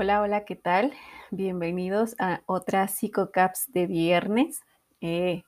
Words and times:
Hola, 0.00 0.22
hola, 0.22 0.44
¿qué 0.44 0.54
tal? 0.54 0.92
Bienvenidos 1.32 2.14
a 2.20 2.42
otra 2.46 2.86
PsicoCaps 2.86 3.72
de 3.72 3.88
viernes. 3.88 4.60
Eh, 5.00 5.42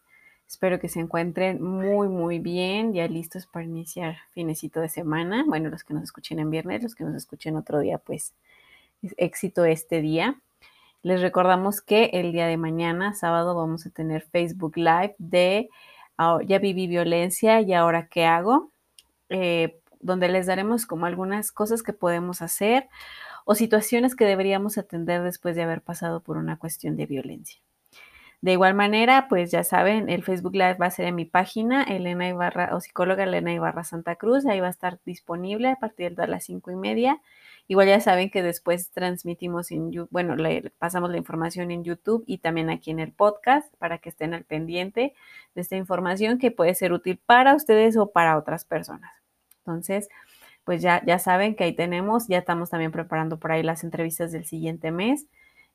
espero 0.48 0.80
que 0.80 0.88
se 0.88 0.98
encuentren 0.98 1.62
muy, 1.62 2.08
muy 2.08 2.40
bien, 2.40 2.92
ya 2.92 3.06
listos 3.06 3.46
para 3.46 3.64
iniciar 3.64 4.16
finecito 4.32 4.80
de 4.80 4.88
semana. 4.88 5.44
Bueno, 5.46 5.70
los 5.70 5.84
que 5.84 5.94
nos 5.94 6.02
escuchen 6.02 6.40
en 6.40 6.50
viernes, 6.50 6.82
los 6.82 6.96
que 6.96 7.04
nos 7.04 7.14
escuchen 7.14 7.54
otro 7.54 7.78
día, 7.78 7.98
pues 7.98 8.34
éxito 9.18 9.64
este 9.64 10.00
día. 10.00 10.34
Les 11.04 11.20
recordamos 11.20 11.80
que 11.80 12.06
el 12.12 12.32
día 12.32 12.48
de 12.48 12.56
mañana, 12.56 13.14
sábado, 13.14 13.54
vamos 13.54 13.86
a 13.86 13.90
tener 13.90 14.22
Facebook 14.22 14.76
Live 14.76 15.14
de 15.18 15.68
ah, 16.18 16.40
Ya 16.44 16.58
viví 16.58 16.88
violencia 16.88 17.60
y 17.60 17.72
ahora 17.72 18.08
qué 18.08 18.24
hago, 18.24 18.72
eh, 19.28 19.78
donde 20.00 20.28
les 20.28 20.46
daremos 20.46 20.86
como 20.86 21.06
algunas 21.06 21.52
cosas 21.52 21.84
que 21.84 21.92
podemos 21.92 22.42
hacer 22.42 22.88
o 23.50 23.56
situaciones 23.56 24.14
que 24.14 24.24
deberíamos 24.24 24.78
atender 24.78 25.24
después 25.24 25.56
de 25.56 25.64
haber 25.64 25.82
pasado 25.82 26.20
por 26.20 26.36
una 26.36 26.56
cuestión 26.56 26.96
de 26.96 27.06
violencia. 27.06 27.60
De 28.42 28.52
igual 28.52 28.74
manera, 28.74 29.26
pues 29.28 29.50
ya 29.50 29.64
saben, 29.64 30.08
el 30.08 30.22
Facebook 30.22 30.52
Live 30.52 30.74
va 30.74 30.86
a 30.86 30.90
ser 30.92 31.06
en 31.06 31.16
mi 31.16 31.24
página, 31.24 31.82
Elena 31.82 32.28
Ibarra 32.28 32.76
o 32.76 32.80
psicóloga 32.80 33.24
Elena 33.24 33.52
Ibarra 33.52 33.82
Santa 33.82 34.14
Cruz, 34.14 34.46
ahí 34.46 34.60
va 34.60 34.68
a 34.68 34.70
estar 34.70 35.00
disponible 35.04 35.68
a 35.68 35.74
partir 35.74 36.14
de 36.14 36.28
las 36.28 36.44
cinco 36.44 36.70
y 36.70 36.76
media. 36.76 37.20
Igual 37.66 37.88
ya 37.88 37.98
saben 37.98 38.30
que 38.30 38.44
después 38.44 38.92
transmitimos 38.92 39.72
en 39.72 39.90
bueno, 40.10 40.36
le 40.36 40.70
pasamos 40.78 41.10
la 41.10 41.16
información 41.16 41.72
en 41.72 41.82
YouTube 41.82 42.22
y 42.28 42.38
también 42.38 42.70
aquí 42.70 42.92
en 42.92 43.00
el 43.00 43.10
podcast 43.10 43.74
para 43.78 43.98
que 43.98 44.10
estén 44.10 44.32
al 44.32 44.44
pendiente 44.44 45.12
de 45.56 45.60
esta 45.60 45.74
información 45.74 46.38
que 46.38 46.52
puede 46.52 46.76
ser 46.76 46.92
útil 46.92 47.18
para 47.26 47.56
ustedes 47.56 47.96
o 47.96 48.12
para 48.12 48.38
otras 48.38 48.64
personas. 48.64 49.10
Entonces, 49.58 50.08
pues 50.70 50.82
ya, 50.82 51.02
ya 51.04 51.18
saben 51.18 51.56
que 51.56 51.64
ahí 51.64 51.72
tenemos, 51.74 52.28
ya 52.28 52.38
estamos 52.38 52.70
también 52.70 52.92
preparando 52.92 53.40
por 53.40 53.50
ahí 53.50 53.60
las 53.60 53.82
entrevistas 53.82 54.30
del 54.30 54.44
siguiente 54.44 54.92
mes. 54.92 55.26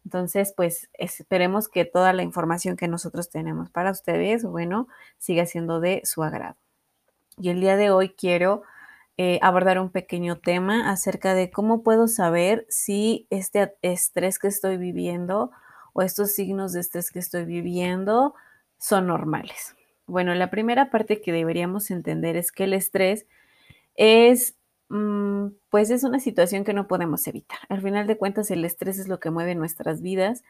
Entonces, 0.06 0.54
pues 0.56 0.90
esperemos 0.94 1.68
que 1.68 1.84
toda 1.84 2.14
la 2.14 2.24
información 2.24 2.78
que 2.78 2.88
nosotros 2.88 3.30
tenemos 3.30 3.70
para 3.70 3.92
ustedes, 3.92 4.46
bueno, 4.46 4.88
siga 5.18 5.46
siendo 5.48 5.82
de 5.82 6.00
su 6.06 6.24
agrado. 6.24 6.56
Y 7.38 7.50
el 7.50 7.60
día 7.60 7.76
de 7.76 7.92
hoy 7.92 8.16
quiero 8.18 8.64
eh, 9.18 9.38
abordar 9.42 9.80
un 9.80 9.90
pequeño 9.90 10.38
tema 10.38 10.90
acerca 10.90 11.34
de 11.34 11.52
cómo 11.52 11.84
puedo 11.84 12.08
saber 12.08 12.66
si 12.70 13.28
este 13.30 13.76
estrés 13.82 14.40
que 14.40 14.48
estoy 14.48 14.78
viviendo 14.78 15.52
o 15.92 16.04
estos 16.04 16.32
signos 16.32 16.72
de 16.72 16.80
estrés 16.80 17.12
que 17.12 17.20
estoy 17.20 17.44
viviendo 17.44 18.34
son 18.78 19.08
normales. 19.08 19.76
Bueno, 20.08 20.34
la 20.36 20.50
primera 20.50 20.90
parte 20.90 21.20
que 21.20 21.34
deberíamos 21.34 21.92
entender 21.92 22.38
es 22.38 22.54
que 22.54 22.64
el 22.64 22.72
estrés 22.72 23.26
es 23.96 24.56
pues 24.88 25.90
es 25.90 26.04
una 26.04 26.20
situación 26.20 26.64
que 26.64 26.74
no 26.74 26.88
podemos 26.88 27.26
evitar. 27.28 27.60
Al 27.70 27.82
final 27.82 28.08
de 28.08 28.18
cuentas, 28.18 28.52
el 28.52 28.64
estrés 28.66 29.00
es 29.00 29.08
lo 29.08 29.20
que 29.20 29.32
mueve 29.32 29.56
nuestras 29.56 30.02
vidas. 30.02 30.44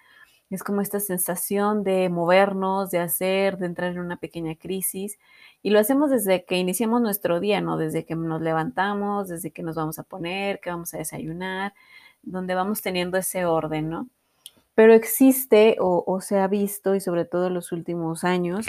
Es 0.50 0.64
como 0.64 0.81
esta 0.81 1.00
sensación 1.00 1.83
de 1.83 2.09
movernos, 2.09 2.91
de 2.91 3.00
hacer, 3.00 3.58
de 3.58 3.66
entrar 3.66 3.91
en 3.94 4.00
una 4.00 4.17
pequeña 4.17 4.56
crisis. 4.56 5.17
Y 5.63 5.72
lo 5.72 5.80
hacemos 5.80 6.11
desde 6.11 6.45
que 6.45 6.58
iniciamos 6.58 7.02
nuestro 7.02 7.39
día, 7.39 7.61
¿no? 7.61 7.78
Desde 7.78 8.06
que 8.06 8.16
nos 8.16 8.41
levantamos, 8.41 9.28
desde 9.30 9.52
que 9.52 9.63
nos 9.63 9.75
vamos 9.75 9.97
a 9.97 10.03
poner, 10.03 10.59
que 10.59 10.69
vamos 10.69 10.94
a 10.94 10.97
desayunar, 10.97 11.73
donde 12.22 12.56
vamos 12.56 12.81
teniendo 12.81 13.17
ese 13.17 13.45
orden, 13.45 13.89
¿no? 13.89 14.09
Pero 14.75 14.94
existe 14.94 15.78
o, 15.80 16.19
se 16.22 16.39
ha 16.39 16.47
visto, 16.47 16.95
y 16.95 17.02
sobre 17.02 17.25
todo 17.25 17.47
en 17.47 17.53
los 17.53 17.72
últimos 17.72 18.23
años, 18.23 18.67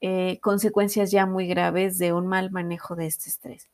eh, 0.00 0.38
consecuencias 0.40 1.10
ya 1.10 1.26
muy 1.26 1.46
graves 1.46 1.98
de 1.98 2.12
un 2.12 2.26
mal 2.26 2.50
manejo 2.50 2.96
de 2.96 3.06
este 3.06 3.28
estrés. 3.28 3.68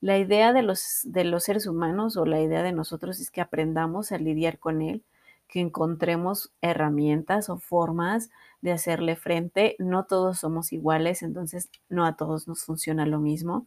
La 0.00 0.18
idea 0.18 0.52
de 0.52 0.62
los, 0.62 1.00
de 1.04 1.24
los 1.24 1.44
seres 1.44 1.66
humanos 1.66 2.16
o 2.16 2.26
la 2.26 2.40
idea 2.40 2.62
de 2.62 2.72
nosotros 2.72 3.18
es 3.20 3.30
que 3.30 3.40
aprendamos 3.40 4.12
a 4.12 4.18
lidiar 4.18 4.58
con 4.58 4.82
él, 4.82 5.04
que 5.48 5.60
encontremos 5.60 6.52
herramientas 6.60 7.48
o 7.48 7.58
formas 7.58 8.30
de 8.60 8.72
hacerle 8.72 9.16
frente. 9.16 9.76
No 9.78 10.04
todos 10.04 10.38
somos 10.38 10.72
iguales, 10.72 11.22
entonces 11.22 11.70
no 11.88 12.04
a 12.04 12.16
todos 12.16 12.48
nos 12.48 12.64
funciona 12.64 13.06
lo 13.06 13.20
mismo, 13.20 13.66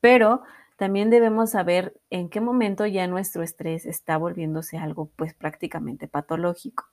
pero 0.00 0.42
también 0.76 1.10
debemos 1.10 1.50
saber 1.50 2.00
en 2.10 2.30
qué 2.30 2.40
momento 2.40 2.86
ya 2.86 3.06
nuestro 3.06 3.42
estrés 3.42 3.86
está 3.86 4.18
volviéndose 4.18 4.78
algo 4.78 5.10
pues 5.16 5.34
prácticamente 5.34 6.08
patológico. 6.08 6.89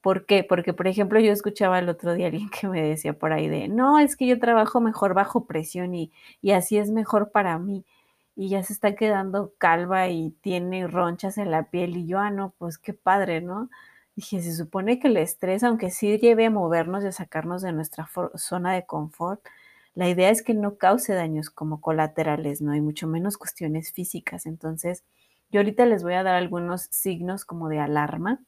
¿Por 0.00 0.26
qué? 0.26 0.44
Porque, 0.44 0.72
por 0.72 0.86
ejemplo, 0.86 1.18
yo 1.20 1.32
escuchaba 1.32 1.78
el 1.78 1.88
otro 1.88 2.14
día 2.14 2.26
a 2.26 2.28
alguien 2.30 2.50
que 2.50 2.68
me 2.68 2.82
decía 2.82 3.12
por 3.18 3.32
ahí 3.32 3.48
de, 3.48 3.68
no, 3.68 3.98
es 3.98 4.16
que 4.16 4.26
yo 4.26 4.38
trabajo 4.38 4.80
mejor 4.80 5.14
bajo 5.14 5.46
presión 5.46 5.94
y, 5.94 6.12
y 6.40 6.52
así 6.52 6.78
es 6.78 6.90
mejor 6.90 7.30
para 7.32 7.58
mí. 7.58 7.84
Y 8.36 8.48
ya 8.50 8.62
se 8.62 8.72
está 8.72 8.94
quedando 8.94 9.52
calva 9.58 10.08
y 10.08 10.30
tiene 10.42 10.86
ronchas 10.86 11.38
en 11.38 11.50
la 11.50 11.64
piel. 11.70 11.96
Y 11.96 12.06
yo, 12.06 12.20
ah, 12.20 12.30
no, 12.30 12.54
pues 12.58 12.78
qué 12.78 12.94
padre, 12.94 13.40
¿no? 13.40 13.68
Dije, 14.14 14.40
se 14.42 14.54
supone 14.54 14.98
que 15.00 15.08
el 15.08 15.16
estrés, 15.16 15.64
aunque 15.64 15.90
sí 15.90 16.16
lleve 16.18 16.46
a 16.46 16.50
movernos 16.50 17.02
y 17.04 17.08
a 17.08 17.12
sacarnos 17.12 17.62
de 17.62 17.72
nuestra 17.72 18.08
zona 18.36 18.74
de 18.74 18.86
confort, 18.86 19.40
la 19.94 20.08
idea 20.08 20.30
es 20.30 20.42
que 20.42 20.54
no 20.54 20.76
cause 20.76 21.12
daños 21.14 21.50
como 21.50 21.80
colaterales, 21.80 22.60
¿no? 22.62 22.74
Y 22.76 22.80
mucho 22.80 23.08
menos 23.08 23.36
cuestiones 23.36 23.92
físicas. 23.92 24.46
Entonces, 24.46 25.04
yo 25.50 25.60
ahorita 25.60 25.86
les 25.86 26.02
voy 26.04 26.14
a 26.14 26.22
dar 26.22 26.36
algunos 26.36 26.82
signos 26.90 27.44
como 27.44 27.68
de 27.68 27.80
alarma 27.80 28.40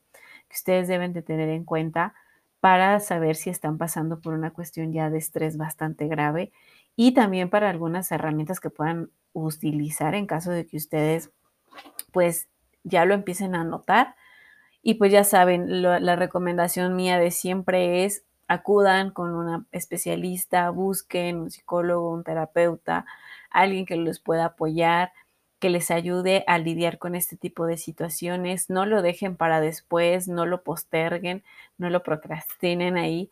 que 0.50 0.56
ustedes 0.56 0.88
deben 0.88 1.14
de 1.14 1.22
tener 1.22 1.48
en 1.48 1.64
cuenta 1.64 2.12
para 2.60 3.00
saber 3.00 3.36
si 3.36 3.48
están 3.48 3.78
pasando 3.78 4.20
por 4.20 4.34
una 4.34 4.50
cuestión 4.50 4.92
ya 4.92 5.08
de 5.08 5.16
estrés 5.16 5.56
bastante 5.56 6.08
grave 6.08 6.52
y 6.96 7.14
también 7.14 7.48
para 7.48 7.70
algunas 7.70 8.12
herramientas 8.12 8.60
que 8.60 8.68
puedan 8.68 9.10
utilizar 9.32 10.14
en 10.14 10.26
caso 10.26 10.50
de 10.50 10.66
que 10.66 10.76
ustedes 10.76 11.30
pues 12.12 12.48
ya 12.82 13.04
lo 13.04 13.14
empiecen 13.14 13.54
a 13.54 13.64
notar. 13.64 14.16
Y 14.82 14.94
pues 14.94 15.12
ya 15.12 15.24
saben, 15.24 15.82
la 15.82 16.16
recomendación 16.16 16.96
mía 16.96 17.18
de 17.18 17.30
siempre 17.30 18.04
es 18.04 18.24
acudan 18.48 19.12
con 19.12 19.34
una 19.34 19.64
especialista, 19.70 20.70
busquen 20.70 21.38
un 21.38 21.50
psicólogo, 21.50 22.10
un 22.10 22.24
terapeuta, 22.24 23.06
alguien 23.50 23.86
que 23.86 23.94
los 23.94 24.18
pueda 24.18 24.46
apoyar 24.46 25.12
que 25.60 25.70
les 25.70 25.90
ayude 25.90 26.42
a 26.46 26.58
lidiar 26.58 26.98
con 26.98 27.14
este 27.14 27.36
tipo 27.36 27.66
de 27.66 27.76
situaciones. 27.76 28.70
No 28.70 28.86
lo 28.86 29.02
dejen 29.02 29.36
para 29.36 29.60
después, 29.60 30.26
no 30.26 30.46
lo 30.46 30.62
posterguen, 30.64 31.44
no 31.78 31.90
lo 31.90 32.02
procrastinen 32.02 32.96
ahí, 32.96 33.30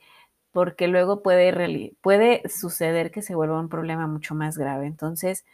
porque 0.52 0.88
luego 0.88 1.22
puede, 1.22 1.94
puede 2.02 2.42
suceder 2.48 3.10
que 3.10 3.22
se 3.22 3.34
vuelva 3.34 3.58
un 3.58 3.70
problema 3.70 4.06
mucho 4.06 4.34
más 4.34 4.58
grave. 4.58 4.86
Entonces, 4.86 5.46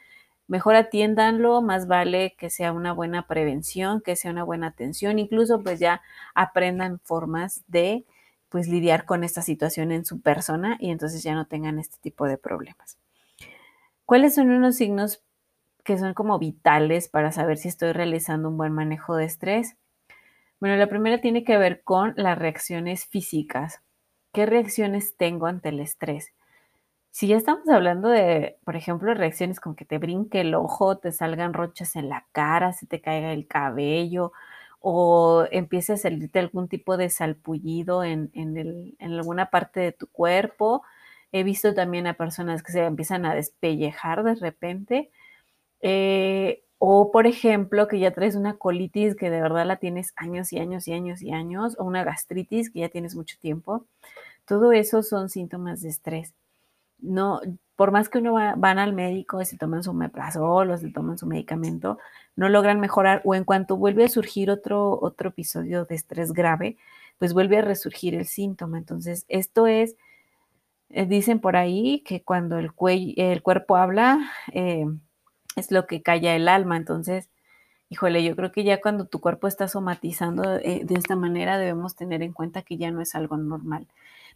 mejor 0.49 0.75
atiéndanlo, 0.75 1.63
más 1.63 1.87
vale 1.87 2.35
que 2.37 2.51
sea 2.51 2.73
una 2.73 2.93
buena 2.93 3.27
prevención, 3.29 4.01
que 4.01 4.17
sea 4.17 4.33
una 4.33 4.45
buena 4.45 4.69
atención, 4.69 5.19
incluso 5.19 5.63
pues 5.63 5.79
ya 5.79 6.03
aprendan 6.35 6.99
formas 7.01 7.63
de 7.69 8.05
pues 8.49 8.69
lidiar 8.69 9.05
con 9.05 9.25
esta 9.25 9.43
situación 9.43 9.93
en 9.93 10.05
su 10.05 10.21
persona 10.21 10.77
y 10.81 10.91
entonces 10.91 11.23
ya 11.23 11.35
no 11.35 11.47
tengan 11.47 11.79
este 11.79 11.97
tipo 12.01 12.27
de 12.27 12.39
problemas. 12.39 12.99
¿Cuáles 14.07 14.35
son 14.35 14.51
unos 14.51 14.77
signos 14.77 15.23
que 15.85 15.99
son 15.99 16.15
como 16.15 16.39
vitales 16.39 17.09
para 17.09 17.31
saber 17.31 17.59
si 17.59 17.69
estoy 17.69 17.93
realizando 17.93 18.49
un 18.49 18.57
buen 18.57 18.73
manejo 18.73 19.17
de 19.17 19.27
estrés? 19.27 19.77
Bueno, 20.61 20.77
la 20.77 20.89
primera 20.89 21.21
tiene 21.21 21.45
que 21.45 21.59
ver 21.59 21.83
con 21.85 22.15
las 22.17 22.39
reacciones 22.39 23.07
físicas. 23.07 23.83
¿Qué 24.33 24.47
reacciones 24.47 25.17
tengo 25.17 25.47
ante 25.47 25.69
el 25.69 25.81
estrés? 25.81 26.33
Si 27.11 27.29
ya 27.29 27.37
estamos 27.37 27.69
hablando 27.69 28.09
de, 28.09 28.59
por 28.65 28.77
ejemplo, 28.77 29.15
reacciones 29.15 29.61
como 29.61 29.77
que 29.77 29.85
te 29.85 29.99
brinque 29.99 30.41
el 30.41 30.55
ojo, 30.55 30.99
te 30.99 31.13
salgan 31.13 31.55
rochas 31.55 31.97
en 31.97 32.09
la 32.09 32.27
cara, 32.33 32.73
se 32.73 32.87
te 32.87 33.01
caiga 33.01 33.33
el 33.33 33.47
cabello 33.47 34.33
o 34.81 35.47
empiece 35.51 35.93
a 35.93 35.97
salirte 35.97 36.41
algún 36.41 36.69
tipo 36.69 36.97
de 36.97 37.11
salpullido 37.11 38.03
en, 38.05 38.31
en 38.35 38.97
alguna 39.01 39.51
parte 39.51 39.81
de 39.81 39.93
tu 39.93 40.09
cuerpo. 40.09 40.83
He 41.31 41.45
visto 41.45 41.75
también 41.75 42.07
a 42.07 42.15
personas 42.15 42.63
que 42.63 42.73
se 42.73 42.85
empiezan 42.85 43.27
a 43.27 43.35
despellejar 43.35 44.25
de 44.25 44.35
repente 44.35 45.11
eh, 45.87 46.65
o, 46.79 47.11
por 47.13 47.27
ejemplo, 47.27 47.89
que 47.89 47.99
ya 47.99 48.13
traes 48.15 48.37
una 48.37 48.57
colitis 48.57 49.15
que 49.15 49.29
de 49.29 49.43
verdad 49.43 49.67
la 49.67 49.77
tienes 49.77 50.15
años 50.17 50.51
y 50.53 50.59
años 50.59 50.89
y 50.89 50.95
años 50.95 51.21
y 51.21 51.31
años, 51.31 51.77
o 51.79 51.85
una 51.85 52.05
gastritis 52.05 52.71
que 52.71 52.81
ya 52.81 52.89
tienes 52.89 53.15
mucho 53.15 53.37
tiempo. 53.39 53.85
Todo 54.47 54.73
eso 54.73 55.03
son 55.03 55.29
síntomas 55.29 55.83
de 55.83 55.91
estrés. 55.91 56.33
No, 56.99 57.41
por 57.77 57.91
más 57.93 58.09
que 58.09 58.19
uno 58.19 58.33
va, 58.33 58.55
van 58.57 58.79
al 58.79 58.95
médico 58.95 59.43
y 59.43 59.45
se 59.45 59.59
toman 59.59 59.83
su 59.83 59.93
meprazol 59.93 60.71
o 60.71 60.79
se 60.79 60.91
toman 60.91 61.19
su 61.19 61.27
medicamento, 61.27 61.99
no 62.35 62.49
logran 62.49 62.81
mejorar 62.81 63.21
o 63.25 63.35
en 63.35 63.45
cuanto 63.45 63.77
vuelve 63.77 64.05
a 64.05 64.09
surgir 64.09 64.51
otro, 64.51 64.99
otro 65.01 65.31
episodio 65.31 65.85
de 65.85 65.97
estrés 65.97 66.33
grave, 66.33 66.79
pues 67.19 67.35
vuelve 67.35 67.59
a 67.59 67.63
resurgir 67.63 68.15
el 68.15 68.27
síntoma. 68.27 68.79
Entonces, 68.79 69.27
esto 69.29 69.67
es, 69.67 69.97
eh, 70.89 71.05
dicen 71.05 71.41
por 71.41 71.57
ahí 71.57 72.03
que 72.07 72.23
cuando 72.23 72.59
el, 72.59 72.71
el 73.17 73.43
cuerpo 73.43 73.77
habla, 73.77 74.31
eh, 74.53 74.87
es 75.57 75.71
lo 75.71 75.87
que 75.87 76.03
calla 76.03 76.35
el 76.37 76.49
alma. 76.49 76.77
Entonces, 76.77 77.31
híjole, 77.91 78.25
yo 78.25 78.37
creo 78.37 78.53
que 78.53 78.65
ya 78.65 78.81
cuando 78.81 79.07
tu 79.07 79.21
cuerpo 79.21 79.49
está 79.49 79.69
somatizando 79.69 80.57
eh, 80.57 80.83
de 80.85 80.95
esta 80.97 81.17
manera 81.17 81.59
debemos 81.59 81.97
tener 81.97 82.23
en 82.23 82.33
cuenta 82.33 82.63
que 82.63 82.77
ya 82.77 82.91
no 82.91 83.01
es 83.01 83.15
algo 83.15 83.37
normal. 83.37 83.87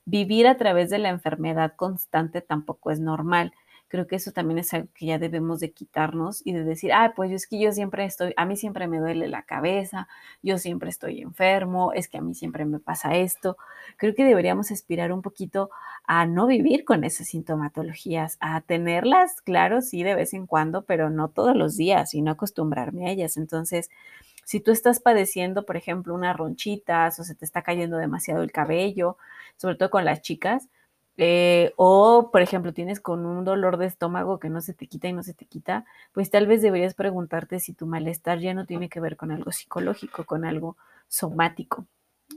Vivir 0.05 0.47
a 0.47 0.57
través 0.57 0.91
de 0.91 0.99
la 0.99 1.11
enfermedad 1.11 1.75
constante 1.77 2.41
tampoco 2.41 2.91
es 2.91 3.01
normal. 3.01 3.53
Creo 3.89 4.07
que 4.07 4.17
eso 4.17 4.33
también 4.33 4.59
es 4.59 4.73
algo 4.75 4.89
que 4.95 5.07
ya 5.07 5.19
debemos 5.19 5.61
de 5.61 5.73
quitarnos 5.73 6.43
y 6.45 6.53
de 6.53 6.65
decir, 6.65 6.93
ah, 6.93 7.13
pues 7.17 7.33
es 7.33 7.47
que 7.47 7.59
yo 7.59 7.73
siempre 7.73 8.05
estoy, 8.05 8.35
a 8.37 8.45
mí 8.45 8.57
siempre 8.57 8.87
me 8.87 8.99
duele 8.99 9.29
la 9.29 9.43
cabeza, 9.43 10.09
yo 10.43 10.59
siempre 10.59 10.91
estoy 10.91 11.21
enfermo, 11.21 11.93
es 11.95 12.09
que 12.09 12.19
a 12.19 12.21
mí 12.21 12.35
siempre 12.35 12.65
me 12.65 12.79
pasa 12.79 13.17
esto. 13.17 13.57
Creo 13.97 14.15
que 14.15 14.25
deberíamos 14.25 14.71
aspirar 14.71 15.13
un 15.13 15.23
poquito 15.23 15.71
a 16.07 16.27
no 16.27 16.47
vivir 16.47 16.85
con 16.85 17.05
esas 17.05 17.29
sintomatologías, 17.29 18.37
a 18.41 18.61
tenerlas, 18.61 19.41
claro, 19.41 19.81
sí, 19.81 20.03
de 20.03 20.15
vez 20.15 20.35
en 20.35 20.47
cuando, 20.47 20.83
pero 20.83 21.11
no 21.11 21.29
todos 21.29 21.57
los 21.57 21.77
días 21.77 22.15
y 22.15 22.23
no 22.23 22.31
acostumbrarme 22.33 23.09
a 23.09 23.11
ellas. 23.11 23.37
Entonces, 23.37 23.91
si 24.45 24.61
tú 24.61 24.71
estás 24.71 25.01
padeciendo, 25.01 25.67
por 25.67 25.77
ejemplo, 25.77 26.15
unas 26.15 26.37
ronchitas 26.37 27.19
o 27.21 27.25
se 27.25 27.35
te 27.35 27.45
está 27.45 27.63
cayendo 27.63 27.99
demasiado 27.99 28.43
el 28.43 28.53
cabello, 28.53 29.19
sobre 29.57 29.77
todo 29.77 29.91
con 29.91 30.05
las 30.07 30.23
chicas, 30.23 30.69
eh, 31.19 31.73
o, 31.77 32.31
por 32.33 32.43
ejemplo, 32.43 32.73
tienes 32.73 33.01
con 33.01 33.27
un 33.27 33.45
dolor 33.45 33.77
de 33.77 33.87
estómago 33.87 34.39
que 34.39 34.51
no 34.51 34.61
se 34.63 34.73
te 34.75 34.87
quita 34.87 35.09
y 35.09 35.13
no 35.13 35.23
se 35.25 35.35
te 35.35 35.47
quita, 35.47 35.85
pues 36.13 36.31
tal 36.31 36.47
vez 36.47 36.63
deberías 36.63 36.95
preguntarte 36.95 37.61
si 37.61 37.75
tu 37.75 37.87
malestar 37.87 38.39
ya 38.41 38.55
no 38.55 38.67
tiene 38.67 38.89
que 38.89 39.01
ver 39.01 39.17
con 39.17 39.33
algo 39.33 39.53
psicológico, 39.53 40.25
con 40.25 40.45
algo 40.45 40.77
somático. 41.09 41.87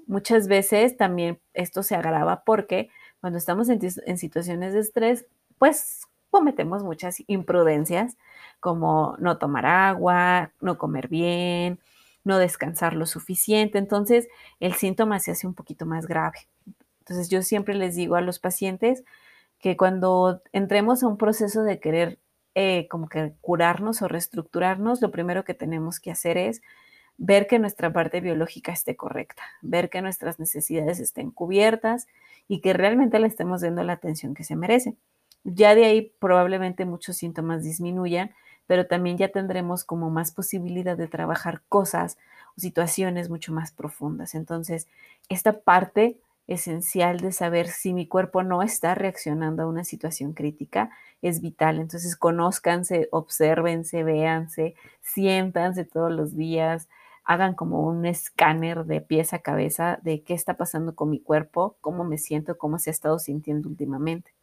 Muchas 0.08 0.48
veces 0.48 0.98
también 0.98 1.40
esto 1.54 1.84
se 1.84 1.96
agrava 1.96 2.44
porque 2.46 2.90
cuando 3.22 3.38
estamos 3.38 3.70
en, 3.70 3.80
en 4.06 4.18
situaciones 4.18 4.74
de 4.74 4.80
estrés, 4.80 5.26
pues 5.60 6.02
cometemos 6.32 6.84
muchas 6.84 7.18
imprudencias 7.28 8.18
como 8.60 9.16
no 9.20 9.38
tomar 9.38 9.66
agua, 9.66 10.52
no 10.62 10.78
comer 10.78 11.08
bien, 11.08 11.80
no 12.24 12.38
descansar 12.38 12.94
lo 12.96 13.06
suficiente. 13.06 13.78
Entonces 13.78 14.28
el 14.60 14.74
síntoma 14.74 15.20
se 15.20 15.32
hace 15.32 15.48
un 15.48 15.54
poquito 15.54 15.86
más 15.86 16.08
grave. 16.08 16.48
Entonces 17.02 17.30
yo 17.30 17.42
siempre 17.42 17.76
les 17.76 17.96
digo 17.96 18.16
a 18.16 18.22
los 18.22 18.40
pacientes 18.40 19.04
que 19.60 19.78
cuando 19.78 20.42
entremos 20.54 21.04
a 21.04 21.08
un 21.08 21.18
proceso 21.18 21.64
de 21.64 21.80
querer 21.80 22.20
eh, 22.56 22.88
como 22.90 23.08
que 23.08 23.34
curarnos 23.42 24.02
o 24.02 24.08
reestructurarnos, 24.08 25.02
lo 25.02 25.12
primero 25.12 25.44
que 25.44 25.54
tenemos 25.54 26.00
que 26.00 26.12
hacer 26.12 26.38
es 26.38 26.62
ver 27.18 27.48
que 27.48 27.60
nuestra 27.60 27.94
parte 27.94 28.20
biológica 28.20 28.72
esté 28.72 28.96
correcta, 28.96 29.44
ver 29.62 29.90
que 29.90 30.02
nuestras 30.02 30.40
necesidades 30.40 31.00
estén 31.00 31.32
cubiertas 31.32 32.08
y 32.48 32.62
que 32.62 32.74
realmente 32.74 33.20
le 33.20 33.28
estemos 33.28 33.62
dando 33.62 33.84
la 33.84 33.94
atención 33.94 34.34
que 34.34 34.44
se 34.44 34.56
merece. 34.56 34.96
Ya 35.44 35.76
de 35.76 35.86
ahí 35.86 36.14
probablemente 36.20 36.86
muchos 36.86 37.18
síntomas 37.18 37.64
disminuyan, 37.64 38.32
pero 38.68 38.88
también 38.88 39.18
ya 39.18 39.30
tendremos 39.30 39.84
como 39.84 40.10
más 40.10 40.32
posibilidad 40.32 40.98
de 40.98 41.08
trabajar 41.08 41.62
cosas 41.70 42.18
o 42.58 42.62
situaciones 42.62 43.30
mucho 43.30 43.54
más 43.54 43.72
profundas. 43.72 44.36
Entonces, 44.36 44.88
esta 45.30 45.60
parte 45.62 46.18
esencial 46.54 47.20
de 47.20 47.32
saber 47.32 47.68
si 47.68 47.94
mi 47.94 48.08
cuerpo 48.08 48.44
no 48.44 48.62
está 48.62 48.96
reaccionando 48.96 49.64
a 49.64 49.68
una 49.68 49.84
situación 49.84 50.34
crítica 50.34 50.92
es 51.22 51.42
vital. 51.42 51.80
Entonces, 51.80 52.16
conózcanse, 52.16 53.08
obsérvense, 53.12 54.04
véanse, 54.04 54.76
siéntanse 55.02 55.86
todos 55.86 56.12
los 56.12 56.36
días, 56.36 56.90
hagan 57.24 57.54
como 57.54 57.82
un 57.88 58.06
escáner 58.06 58.86
de 58.86 59.02
pies 59.02 59.34
a 59.34 59.40
cabeza 59.40 60.00
de 60.04 60.24
qué 60.24 60.34
está 60.34 60.58
pasando 60.58 60.96
con 60.96 61.10
mi 61.10 61.20
cuerpo, 61.20 61.78
cómo 61.82 62.04
me 62.04 62.18
siento, 62.18 62.58
cómo 62.58 62.80
se 62.80 62.90
ha 62.90 62.94
estado 62.94 63.20
sintiendo 63.20 63.70
últimamente. 63.70 64.34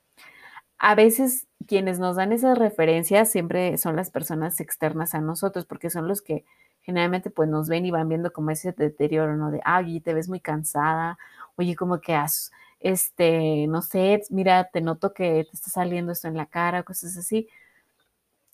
A 0.78 0.94
veces 0.94 1.46
quienes 1.66 1.98
nos 1.98 2.16
dan 2.16 2.32
esas 2.32 2.56
referencias 2.56 3.30
siempre 3.30 3.76
son 3.78 3.96
las 3.96 4.10
personas 4.10 4.60
externas 4.60 5.14
a 5.14 5.20
nosotros, 5.20 5.66
porque 5.66 5.90
son 5.90 6.06
los 6.08 6.22
que 6.22 6.44
generalmente 6.82 7.30
pues 7.30 7.48
nos 7.50 7.68
ven 7.68 7.84
y 7.84 7.90
van 7.90 8.08
viendo 8.08 8.32
como 8.32 8.50
ese 8.50 8.72
deterioro, 8.72 9.36
¿no? 9.36 9.50
De, 9.50 9.60
ay, 9.64 10.00
te 10.00 10.14
ves 10.14 10.28
muy 10.28 10.40
cansada, 10.40 11.18
oye, 11.58 11.76
como 11.76 12.00
que 12.00 12.14
has, 12.14 12.52
este, 12.80 13.66
no 13.66 13.82
sé, 13.82 14.22
mira, 14.30 14.70
te 14.72 14.80
noto 14.80 15.12
que 15.12 15.44
te 15.44 15.50
está 15.52 15.70
saliendo 15.70 16.12
esto 16.12 16.28
en 16.28 16.36
la 16.36 16.46
cara, 16.46 16.82
cosas 16.84 17.16
así. 17.16 17.48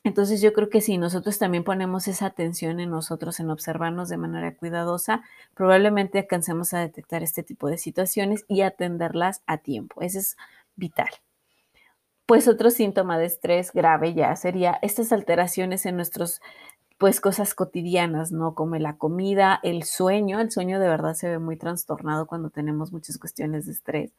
Entonces 0.04 0.42
yo 0.42 0.52
creo 0.52 0.68
que 0.68 0.82
si 0.82 0.98
nosotros 0.98 1.38
también 1.38 1.64
ponemos 1.64 2.08
esa 2.08 2.26
atención 2.26 2.78
en 2.78 2.90
nosotros, 2.90 3.40
en 3.40 3.48
observarnos 3.50 4.10
de 4.10 4.18
manera 4.18 4.54
cuidadosa, 4.54 5.22
probablemente 5.54 6.18
alcancemos 6.18 6.74
a 6.74 6.80
detectar 6.80 7.22
este 7.22 7.42
tipo 7.42 7.68
de 7.68 7.78
situaciones 7.78 8.44
y 8.46 8.60
atenderlas 8.60 9.42
a 9.46 9.58
tiempo. 9.58 10.02
Eso 10.02 10.18
es 10.18 10.36
vital. 10.76 11.08
Pues 12.26 12.48
otro 12.48 12.70
síntoma 12.70 13.18
de 13.18 13.26
estrés 13.26 13.72
grave 13.72 14.12
ya 14.12 14.36
sería 14.36 14.78
estas 14.82 15.10
alteraciones 15.12 15.86
en 15.86 15.96
nuestros 15.96 16.40
pues 16.98 17.20
cosas 17.20 17.54
cotidianas, 17.54 18.32
¿no? 18.32 18.54
Como 18.54 18.76
la 18.76 18.96
comida, 18.96 19.60
el 19.62 19.82
sueño. 19.84 20.40
El 20.40 20.50
sueño 20.50 20.80
de 20.80 20.88
verdad 20.88 21.14
se 21.14 21.28
ve 21.28 21.38
muy 21.38 21.56
trastornado 21.56 22.26
cuando 22.26 22.50
tenemos 22.50 22.92
muchas 22.92 23.18
cuestiones 23.18 23.66
de 23.66 23.72
estrés. 23.72 24.12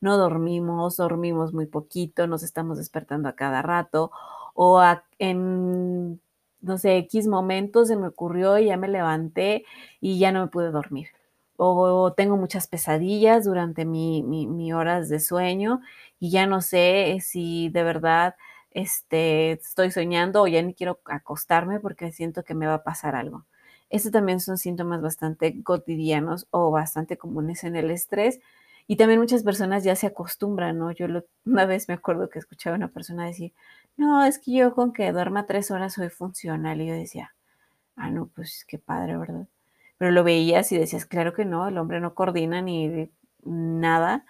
No 0.00 0.18
dormimos, 0.18 0.96
dormimos 0.96 1.54
muy 1.54 1.66
poquito, 1.66 2.26
nos 2.26 2.42
estamos 2.42 2.78
despertando 2.78 3.28
a 3.28 3.34
cada 3.36 3.62
rato 3.62 4.10
o 4.54 4.82
en, 5.18 6.20
no 6.60 6.78
sé, 6.78 6.98
X 6.98 7.26
momentos 7.28 7.88
se 7.88 7.96
me 7.96 8.08
ocurrió 8.08 8.58
y 8.58 8.66
ya 8.66 8.76
me 8.76 8.88
levanté 8.88 9.64
y 10.00 10.18
ya 10.18 10.32
no 10.32 10.40
me 10.42 10.48
pude 10.48 10.70
dormir. 10.70 11.08
O 11.58 12.12
tengo 12.14 12.36
muchas 12.36 12.66
pesadillas 12.68 13.44
durante 13.44 13.84
mi, 13.86 14.22
mi 14.22 14.72
horas 14.72 15.08
de 15.08 15.20
sueño 15.20 15.80
y 16.20 16.30
ya 16.30 16.46
no 16.46 16.60
sé 16.60 17.18
si 17.22 17.70
de 17.70 17.82
verdad 17.82 18.34
este, 18.76 19.52
estoy 19.52 19.90
soñando 19.90 20.42
o 20.42 20.46
ya 20.46 20.60
ni 20.60 20.74
quiero 20.74 21.00
acostarme 21.06 21.80
porque 21.80 22.12
siento 22.12 22.44
que 22.44 22.52
me 22.54 22.66
va 22.66 22.74
a 22.74 22.82
pasar 22.82 23.16
algo. 23.16 23.46
Estos 23.88 24.12
también 24.12 24.38
son 24.38 24.58
síntomas 24.58 25.00
bastante 25.00 25.62
cotidianos 25.62 26.46
o 26.50 26.70
bastante 26.70 27.16
comunes 27.16 27.64
en 27.64 27.74
el 27.74 27.90
estrés. 27.90 28.38
Y 28.86 28.96
también 28.96 29.18
muchas 29.18 29.42
personas 29.44 29.82
ya 29.82 29.96
se 29.96 30.06
acostumbran, 30.06 30.78
¿no? 30.78 30.90
Yo 30.92 31.06
una 31.46 31.64
vez 31.64 31.88
me 31.88 31.94
acuerdo 31.94 32.28
que 32.28 32.38
escuchaba 32.38 32.76
a 32.76 32.78
una 32.78 32.88
persona 32.88 33.24
decir, 33.24 33.54
no, 33.96 34.22
es 34.26 34.38
que 34.38 34.52
yo 34.52 34.74
con 34.74 34.92
que 34.92 35.10
duerma 35.10 35.46
tres 35.46 35.70
horas 35.70 35.94
soy 35.94 36.10
funcional. 36.10 36.82
Y 36.82 36.88
yo 36.88 36.94
decía, 36.94 37.34
ah, 37.96 38.10
no, 38.10 38.26
pues 38.34 38.66
qué 38.68 38.78
padre, 38.78 39.16
¿verdad? 39.16 39.46
Pero 39.96 40.10
lo 40.10 40.22
veías 40.22 40.70
y 40.72 40.78
decías, 40.78 41.06
claro 41.06 41.32
que 41.32 41.46
no, 41.46 41.66
el 41.66 41.78
hombre 41.78 42.00
no 42.00 42.12
coordina 42.12 42.60
ni 42.60 43.10
nada 43.42 44.26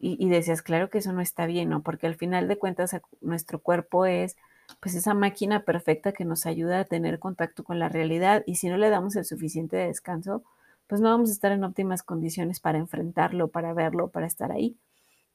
y, 0.00 0.28
decías, 0.28 0.62
claro 0.62 0.90
que 0.90 0.98
eso 0.98 1.12
no 1.12 1.20
está 1.20 1.46
bien, 1.46 1.70
¿no? 1.70 1.82
Porque 1.82 2.06
al 2.06 2.14
final 2.14 2.46
de 2.46 2.56
cuentas 2.56 2.96
nuestro 3.20 3.60
cuerpo 3.60 4.06
es 4.06 4.36
pues 4.80 4.94
esa 4.94 5.14
máquina 5.14 5.64
perfecta 5.64 6.12
que 6.12 6.24
nos 6.24 6.46
ayuda 6.46 6.80
a 6.80 6.84
tener 6.84 7.18
contacto 7.18 7.64
con 7.64 7.78
la 7.78 7.88
realidad 7.88 8.44
y 8.46 8.56
si 8.56 8.68
no 8.68 8.76
le 8.76 8.90
damos 8.90 9.16
el 9.16 9.24
suficiente 9.24 9.76
descanso, 9.76 10.44
pues 10.86 11.00
no 11.00 11.10
vamos 11.10 11.30
a 11.30 11.32
estar 11.32 11.52
en 11.52 11.64
óptimas 11.64 12.02
condiciones 12.02 12.60
para 12.60 12.78
enfrentarlo, 12.78 13.48
para 13.48 13.72
verlo, 13.72 14.08
para 14.08 14.26
estar 14.26 14.52
ahí. 14.52 14.76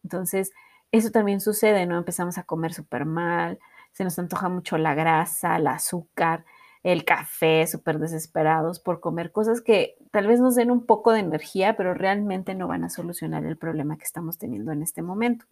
Entonces, 0.03 0.51
eso 0.91 1.11
también 1.11 1.41
sucede, 1.41 1.85
¿no? 1.85 1.97
Empezamos 1.97 2.37
a 2.37 2.43
comer 2.43 2.73
súper 2.73 3.05
mal, 3.05 3.59
se 3.91 4.03
nos 4.03 4.17
antoja 4.19 4.49
mucho 4.49 4.77
la 4.77 4.95
grasa, 4.95 5.57
el 5.57 5.67
azúcar, 5.67 6.45
el 6.83 7.05
café, 7.05 7.65
súper 7.65 7.97
desesperados 7.97 8.79
por 8.79 8.99
comer 8.99 9.31
cosas 9.31 9.61
que 9.61 9.95
tal 10.11 10.27
vez 10.27 10.41
nos 10.41 10.55
den 10.55 10.69
un 10.69 10.85
poco 10.85 11.13
de 11.13 11.19
energía, 11.19 11.77
pero 11.77 11.93
realmente 11.93 12.55
no 12.55 12.67
van 12.67 12.83
a 12.83 12.89
solucionar 12.89 13.45
el 13.45 13.57
problema 13.57 13.97
que 13.97 14.03
estamos 14.03 14.37
teniendo 14.37 14.73
en 14.73 14.83
este 14.83 15.01
momento. 15.01 15.45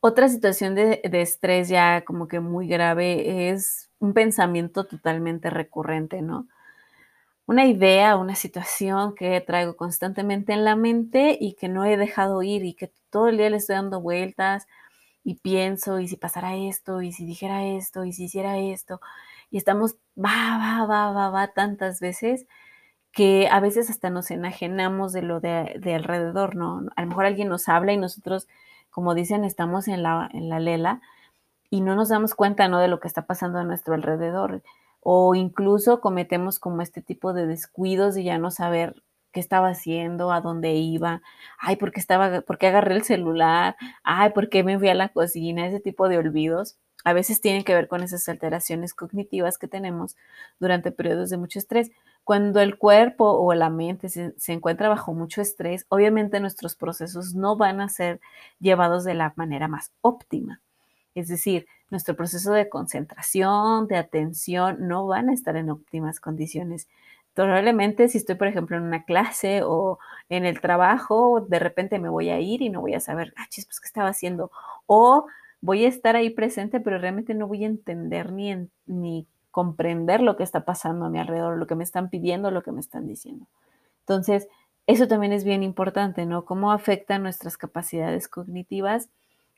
Otra 0.00 0.28
situación 0.28 0.74
de, 0.74 1.00
estrés 1.04 1.68
ya 1.68 2.04
como 2.04 2.28
que 2.28 2.40
muy 2.40 2.66
grave 2.68 3.50
es 3.50 3.88
un 3.98 4.12
pensamiento 4.12 4.84
totalmente 4.84 5.48
recurrente, 5.48 6.20
¿no? 6.22 6.48
Una 7.46 7.66
idea, 7.66 8.16
una 8.16 8.34
situación 8.34 9.14
que 9.14 9.40
traigo 9.40 9.76
constantemente 9.76 10.52
en 10.52 10.64
la 10.64 10.76
mente 10.76 11.38
y 11.40 11.54
que 11.54 11.68
no 11.68 11.84
he 11.84 11.96
dejado 11.96 12.42
ir 12.42 12.64
y 12.64 12.74
que 12.74 12.92
todo 13.10 13.28
el 13.28 13.36
día 13.36 13.50
le 13.50 13.56
estoy 13.58 13.76
dando 13.76 14.00
vueltas 14.00 14.66
y 15.24 15.36
pienso, 15.36 16.00
y 16.00 16.08
si 16.08 16.16
pasara 16.16 16.56
esto, 16.56 17.00
y 17.00 17.12
si 17.12 17.24
dijera 17.24 17.64
esto, 17.64 18.04
y 18.04 18.12
si 18.12 18.24
hiciera 18.24 18.58
esto, 18.58 19.00
y 19.52 19.58
estamos 19.58 19.96
va, 20.18 20.58
va, 20.58 20.86
va, 20.86 21.12
va, 21.12 21.30
va 21.30 21.48
tantas 21.48 22.00
veces 22.00 22.46
que 23.12 23.48
a 23.48 23.60
veces 23.60 23.90
hasta 23.90 24.10
nos 24.10 24.30
enajenamos 24.30 25.12
de 25.12 25.22
lo 25.22 25.40
de, 25.40 25.78
alrededor, 25.94 26.56
¿no? 26.56 26.82
A 26.96 27.02
lo 27.02 27.08
mejor 27.08 27.26
alguien 27.26 27.48
nos 27.48 27.68
habla 27.68 27.92
y 27.92 27.98
nosotros, 27.98 28.48
como 28.90 29.14
dicen, 29.14 29.44
estamos 29.44 29.88
en 29.88 30.02
la, 30.02 30.28
en 30.32 30.48
la 30.48 30.58
lela 30.58 31.02
y 31.70 31.82
no 31.82 31.94
nos 31.94 32.08
damos 32.08 32.34
cuenta, 32.34 32.68
¿no? 32.68 32.80
De 32.80 32.88
lo 32.88 33.00
que 33.00 33.08
está 33.08 33.26
pasando 33.26 33.58
a 33.58 33.64
nuestro 33.64 33.94
alrededor. 33.94 34.62
O 35.00 35.34
incluso 35.34 36.00
cometemos 36.00 36.58
como 36.58 36.80
este 36.82 37.02
tipo 37.02 37.34
de 37.34 37.46
descuidos 37.46 38.14
de 38.14 38.24
ya 38.24 38.38
no 38.38 38.50
saber 38.50 39.02
qué 39.32 39.40
estaba 39.40 39.68
haciendo, 39.70 40.32
a 40.32 40.40
dónde 40.40 40.74
iba, 40.74 41.22
ay, 41.58 41.76
¿por 41.76 41.92
qué 41.92 42.00
estaba, 42.00 42.42
por 42.42 42.58
qué 42.58 42.68
agarré 42.68 42.94
el 42.96 43.04
celular? 43.04 43.76
Ay, 44.04 44.30
¿por 44.30 44.48
qué 44.48 44.64
me 44.64 44.78
fui 44.78 44.88
a 44.88 44.94
la 44.94 45.10
cocina? 45.10 45.66
Ese 45.66 45.80
tipo 45.80 46.08
de 46.08 46.18
olvidos 46.18 46.78
a 47.04 47.12
veces 47.12 47.40
tienen 47.40 47.64
que 47.64 47.74
ver 47.74 47.88
con 47.88 48.02
esas 48.02 48.28
alteraciones 48.28 48.94
cognitivas 48.94 49.58
que 49.58 49.68
tenemos 49.68 50.16
durante 50.60 50.92
periodos 50.92 51.30
de 51.30 51.36
mucho 51.36 51.58
estrés. 51.58 51.90
Cuando 52.24 52.60
el 52.60 52.78
cuerpo 52.78 53.30
o 53.30 53.52
la 53.54 53.68
mente 53.70 54.08
se, 54.08 54.32
encuentra 54.52 54.88
bajo 54.88 55.12
mucho 55.12 55.40
estrés, 55.40 55.86
obviamente 55.88 56.38
nuestros 56.38 56.76
procesos 56.76 57.34
no 57.34 57.56
van 57.56 57.80
a 57.80 57.88
ser 57.88 58.20
llevados 58.60 59.04
de 59.04 59.14
la 59.14 59.32
manera 59.36 59.66
más 59.66 59.90
óptima. 60.02 60.60
Es 61.14 61.28
decir, 61.28 61.66
nuestro 61.90 62.14
proceso 62.16 62.52
de 62.52 62.68
concentración, 62.68 63.88
de 63.88 63.96
atención, 63.96 64.76
no 64.86 65.06
van 65.06 65.28
a 65.28 65.34
estar 65.34 65.56
en 65.56 65.70
óptimas 65.70 66.20
condiciones. 66.20 66.88
Probablemente 67.34 68.08
si 68.08 68.18
estoy, 68.18 68.36
por 68.36 68.46
ejemplo, 68.46 68.76
en 68.76 68.84
una 68.84 69.04
clase 69.04 69.62
o 69.64 69.98
en 70.28 70.44
el 70.44 70.60
trabajo, 70.60 71.44
de 71.48 71.58
repente 71.58 71.98
me 71.98 72.08
voy 72.08 72.30
a 72.30 72.38
ir 72.40 72.62
y 72.62 72.70
no 72.70 72.82
voy 72.82 72.94
a 72.94 73.00
saber, 73.00 73.34
ah, 73.36 73.46
chis, 73.48 73.66
pues, 73.66 73.80
¿qué 73.80 73.86
estaba 73.86 74.08
haciendo? 74.10 74.50
O 74.86 75.26
voy 75.62 75.86
a 75.86 75.88
estar 75.88 76.16
ahí 76.16 76.28
presente, 76.28 76.80
pero 76.80 76.98
realmente 76.98 77.32
no 77.32 77.48
voy 77.48 77.64
a 77.64 77.68
entender 77.68 78.32
ni, 78.32 78.68
ni 78.84 79.26
comprender 79.50 80.20
lo 80.20 80.36
que 80.36 80.42
está 80.42 80.66
pasando 80.66 81.06
a 81.06 81.08
mi 81.08 81.18
alrededor, 81.18 81.56
lo 81.56 81.66
que 81.66 81.76
me 81.76 81.84
están 81.84 82.10
pidiendo, 82.10 82.50
lo 82.50 82.62
que 82.62 82.72
me 82.72 82.80
están 82.80 83.06
diciendo. 83.06 83.46
Entonces, 84.00 84.48
eso 84.86 85.06
también 85.08 85.32
es 85.32 85.44
bien 85.44 85.62
importante, 85.62 86.26
¿no? 86.26 86.44
Cómo 86.44 86.72
afecta 86.72 87.18
nuestras 87.18 87.56
capacidades 87.56 88.28
cognitivas, 88.28 89.08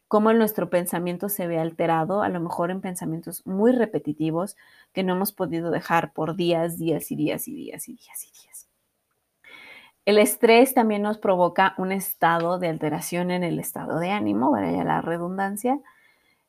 cómo 0.07 0.33
nuestro 0.35 0.69
pensamiento 0.69 1.31
se 1.31 1.47
ve 1.47 1.59
alterado, 1.59 2.23
a 2.23 2.29
lo 2.29 2.39
mejor 2.41 2.71
en 2.71 2.83
pensamientos 2.83 3.45
muy 3.47 3.73
repetitivos 3.73 4.57
que 4.93 5.03
no 5.03 5.15
hemos 5.15 5.33
podido 5.33 5.71
dejar 5.71 6.13
por 6.13 6.37
días, 6.37 6.79
días 6.79 7.11
y 7.11 7.17
días 7.17 7.49
y 7.49 7.55
días 7.55 7.89
y 7.89 7.95
días 7.95 8.25
y 8.25 8.43
días. 8.43 8.69
El 10.05 10.19
estrés 10.19 10.75
también 10.75 11.01
nos 11.01 11.17
provoca 11.17 11.75
un 11.79 11.91
estado 11.91 12.59
de 12.59 12.69
alteración 12.69 13.31
en 13.31 13.43
el 13.43 13.59
estado 13.59 13.99
de 13.99 14.11
ánimo, 14.11 14.51
vaya 14.51 14.85
la 14.85 15.01
redundancia. 15.01 15.81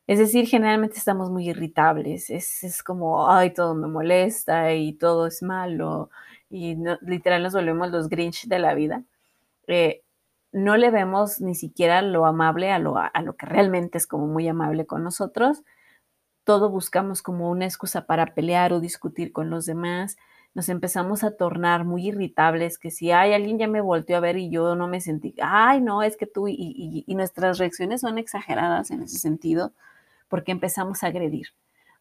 Es 0.06 0.20
decir, 0.20 0.46
generalmente 0.46 0.98
estamos 0.98 1.30
muy 1.30 1.48
irritables, 1.48 2.30
es, 2.30 2.82
como, 2.84 3.28
ay, 3.28 3.52
todo 3.52 3.74
me 3.74 3.88
molesta 3.88 4.72
y 4.72 4.92
todo 4.92 5.26
es 5.26 5.42
malo, 5.42 6.10
y 6.48 6.76
literal 7.02 7.42
nos 7.42 7.54
volvemos 7.54 7.90
los 7.90 8.08
Grinch 8.08 8.46
de 8.46 8.58
la 8.60 8.74
vida. 8.74 9.02
Eh, 9.68 10.02
no 10.52 10.76
le 10.76 10.90
vemos 10.90 11.40
ni 11.40 11.54
siquiera 11.56 12.02
lo 12.02 12.26
amable 12.26 12.72
a 12.72 12.78
lo, 12.78 12.96
a 12.98 13.22
lo 13.22 13.36
que 13.36 13.46
realmente 13.46 13.98
es 13.98 14.06
como 14.06 14.26
muy 14.28 14.48
amable 14.48 14.86
con 14.86 15.04
nosotros. 15.04 15.64
Todo 16.44 16.70
buscamos 16.70 17.22
como 17.22 17.50
una 17.50 17.66
excusa 17.66 18.06
para 18.06 18.34
pelear 18.34 18.72
o 18.72 18.80
discutir 18.80 19.32
con 19.32 19.50
los 19.50 19.66
demás. 19.66 20.16
Nos 20.54 20.68
empezamos 20.68 21.24
a 21.24 21.36
tornar 21.36 21.84
muy 21.84 22.08
irritables, 22.08 22.78
que 22.78 22.90
si 22.92 23.10
hay 23.12 23.34
alguien 23.34 23.58
ya 23.58 23.68
me 23.68 23.80
volteó 23.80 24.18
a 24.18 24.20
ver 24.20 24.38
y 24.38 24.50
yo 24.50 24.76
no 24.76 24.88
me 24.88 25.00
sentí, 25.00 25.34
ay, 25.42 25.80
no, 25.80 26.02
es 26.02 26.16
que 26.16 26.26
tú, 26.26 26.48
y, 26.48 27.04
y 27.06 27.14
nuestras 27.16 27.58
reacciones 27.58 28.02
son 28.02 28.18
exageradas 28.18 28.90
en 28.90 29.02
ese 29.02 29.18
sentido, 29.18 29.72
porque 30.28 30.52
empezamos 30.52 31.02
a 31.02 31.08
agredir. 31.08 31.48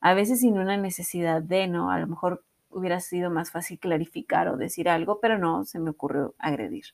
A 0.01 0.13
veces 0.13 0.41
sin 0.41 0.57
una 0.57 0.77
necesidad 0.77 1.41
de, 1.41 1.67
¿no? 1.67 1.91
A 1.91 1.99
lo 1.99 2.07
mejor 2.07 2.43
hubiera 2.69 2.99
sido 2.99 3.29
más 3.29 3.51
fácil 3.51 3.79
clarificar 3.79 4.49
o 4.49 4.57
decir 4.57 4.89
algo, 4.89 5.19
pero 5.21 5.37
no, 5.37 5.65
se 5.65 5.79
me 5.79 5.91
ocurrió 5.91 6.35
agredir, 6.37 6.85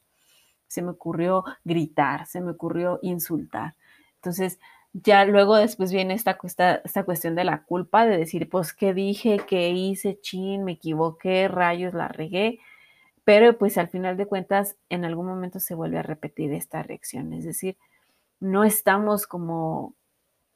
se 0.67 0.81
me 0.81 0.91
ocurrió 0.91 1.43
gritar, 1.63 2.27
se 2.27 2.39
me 2.41 2.51
ocurrió 2.51 2.99
insultar. 3.01 3.75
Entonces, 4.15 4.59
ya 4.93 5.25
luego 5.25 5.55
después 5.55 5.91
viene 5.91 6.13
esta, 6.13 6.37
esta, 6.83 7.03
cuestión 7.03 7.35
de 7.35 7.45
la 7.45 7.63
culpa, 7.63 8.05
de 8.05 8.17
decir, 8.17 8.49
pues, 8.49 8.73
¿qué 8.73 8.93
dije? 8.93 9.41
¿Qué 9.47 9.69
hice? 9.69 10.19
Chin, 10.21 10.63
me 10.63 10.73
equivoqué, 10.73 11.47
rayos, 11.47 11.93
la 11.93 12.09
regué. 12.09 12.59
Pero 13.23 13.57
pues 13.57 13.77
al 13.77 13.87
final 13.87 14.17
de 14.17 14.25
cuentas, 14.25 14.77
en 14.89 15.05
algún 15.05 15.27
momento 15.27 15.59
se 15.59 15.75
vuelve 15.75 15.99
a 15.99 16.03
repetir 16.03 16.53
esta 16.53 16.83
reacción. 16.83 17.33
Es 17.33 17.45
decir, 17.45 17.77
no 18.39 18.63
estamos 18.63 19.27
como 19.27 19.95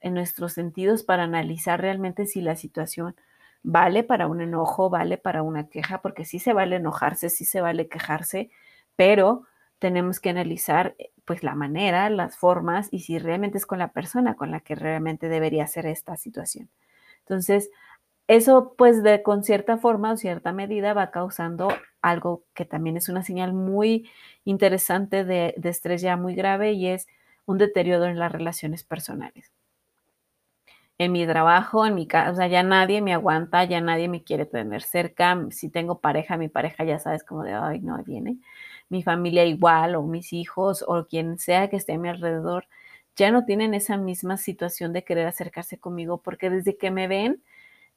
en 0.02 0.14
nuestros 0.14 0.54
sentidos 0.54 1.04
para 1.04 1.24
analizar 1.24 1.82
realmente 1.82 2.26
si 2.26 2.42
la 2.42 2.56
situación 2.56 3.16
vale 3.64 4.04
para 4.04 4.28
un 4.28 4.42
enojo, 4.42 4.90
vale 4.92 5.18
para 5.18 5.42
una 5.42 5.68
queja, 5.70 6.02
porque 6.02 6.24
sí 6.26 6.40
se 6.40 6.54
vale 6.54 6.76
enojarse, 6.76 7.30
sí 7.30 7.46
se 7.46 7.62
vale 7.62 7.88
quejarse, 7.88 8.52
pero 8.96 9.44
tenemos 9.80 10.20
que 10.20 10.30
analizar 10.30 10.96
eh, 11.00 11.12
pues 11.26 11.44
la 11.44 11.56
manera, 11.56 12.10
las 12.10 12.38
formas 12.38 12.88
y 12.92 13.00
si 13.00 13.18
realmente 13.20 13.58
es 13.58 13.66
con 13.66 13.80
la 13.80 13.92
persona 13.92 14.36
con 14.36 14.52
la 14.52 14.60
que 14.60 14.76
realmente 14.76 15.30
debería 15.30 15.66
ser 15.68 15.88
esta 15.88 16.16
situación. 16.18 16.70
Entonces, 17.22 17.72
eso 18.28 18.76
pues 18.78 19.04
de 19.04 19.24
con 19.24 19.44
cierta 19.44 19.78
forma 19.78 20.14
o 20.14 20.18
cierta 20.18 20.54
medida 20.54 20.94
va 20.94 21.12
causando 21.12 21.70
algo 22.02 22.44
que 22.54 22.66
también 22.66 22.98
es 22.98 23.10
una 23.10 23.24
señal 23.24 23.54
muy 23.54 24.10
interesante 24.46 25.26
de, 25.26 25.56
de 25.58 25.70
estrés 25.70 26.02
ya 26.02 26.18
muy 26.18 26.36
grave 26.36 26.74
y 26.74 26.88
es 26.88 27.08
un 27.46 27.58
deterioro 27.58 28.06
en 28.06 28.20
las 28.20 28.32
relaciones 28.32 28.84
personales 28.84 29.55
en 30.98 31.12
mi 31.12 31.26
trabajo, 31.28 31.86
en 31.86 31.96
mi 31.96 32.08
casa, 32.08 32.32
o 32.32 32.36
sea, 32.36 32.48
ya 32.48 32.64
nadie 32.64 33.02
me 33.02 33.14
aguanta, 33.14 33.64
ya 33.66 33.82
nadie 33.82 34.08
me 34.08 34.24
quiere 34.24 34.46
tener 34.46 34.82
cerca. 34.84 35.38
Si 35.52 35.70
tengo 35.70 36.00
pareja, 36.00 36.38
mi 36.38 36.48
pareja 36.50 36.84
ya 36.86 37.00
sabes 37.00 37.24
como 37.24 37.44
de, 37.44 37.54
ay, 37.54 37.80
no 37.82 38.02
viene. 38.04 38.38
Mi 38.90 39.04
familia 39.04 39.46
igual, 39.46 39.96
o 39.96 40.04
mis 40.04 40.32
hijos, 40.34 40.84
o 40.88 41.06
quien 41.08 41.38
sea 41.40 41.70
que 41.70 41.76
esté 41.78 41.94
a 41.94 41.98
mi 41.98 42.10
alrededor, 42.10 42.68
ya 43.16 43.32
no 43.32 43.46
tienen 43.46 43.74
esa 43.74 43.98
misma 43.98 44.38
situación 44.38 44.94
de 44.94 45.04
querer 45.04 45.28
acercarse 45.28 45.78
conmigo, 45.80 46.20
porque 46.22 46.50
desde 46.50 46.78
que 46.78 46.92
me 46.92 47.08
ven, 47.08 47.42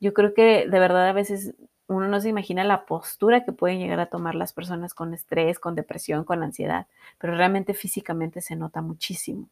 yo 0.01 0.13
creo 0.15 0.35
que 0.35 0.69
de 0.69 0.79
verdad 0.81 1.09
a 1.09 1.13
veces 1.13 1.55
uno 1.89 2.09
no 2.09 2.21
se 2.21 2.29
imagina 2.29 2.65
la 2.65 2.85
postura 2.87 3.45
que 3.45 3.53
pueden 3.53 3.79
llegar 3.81 4.01
a 4.01 4.07
tomar 4.11 4.35
las 4.35 4.53
personas 4.53 4.95
con 4.95 5.15
estrés, 5.15 5.59
con 5.59 5.75
depresión, 5.75 6.25
con 6.25 6.43
ansiedad, 6.43 6.87
pero 7.19 7.35
realmente 7.37 7.75
físicamente 7.75 8.41
se 8.43 8.57
nota 8.57 8.83
muchísimo. 8.83 9.49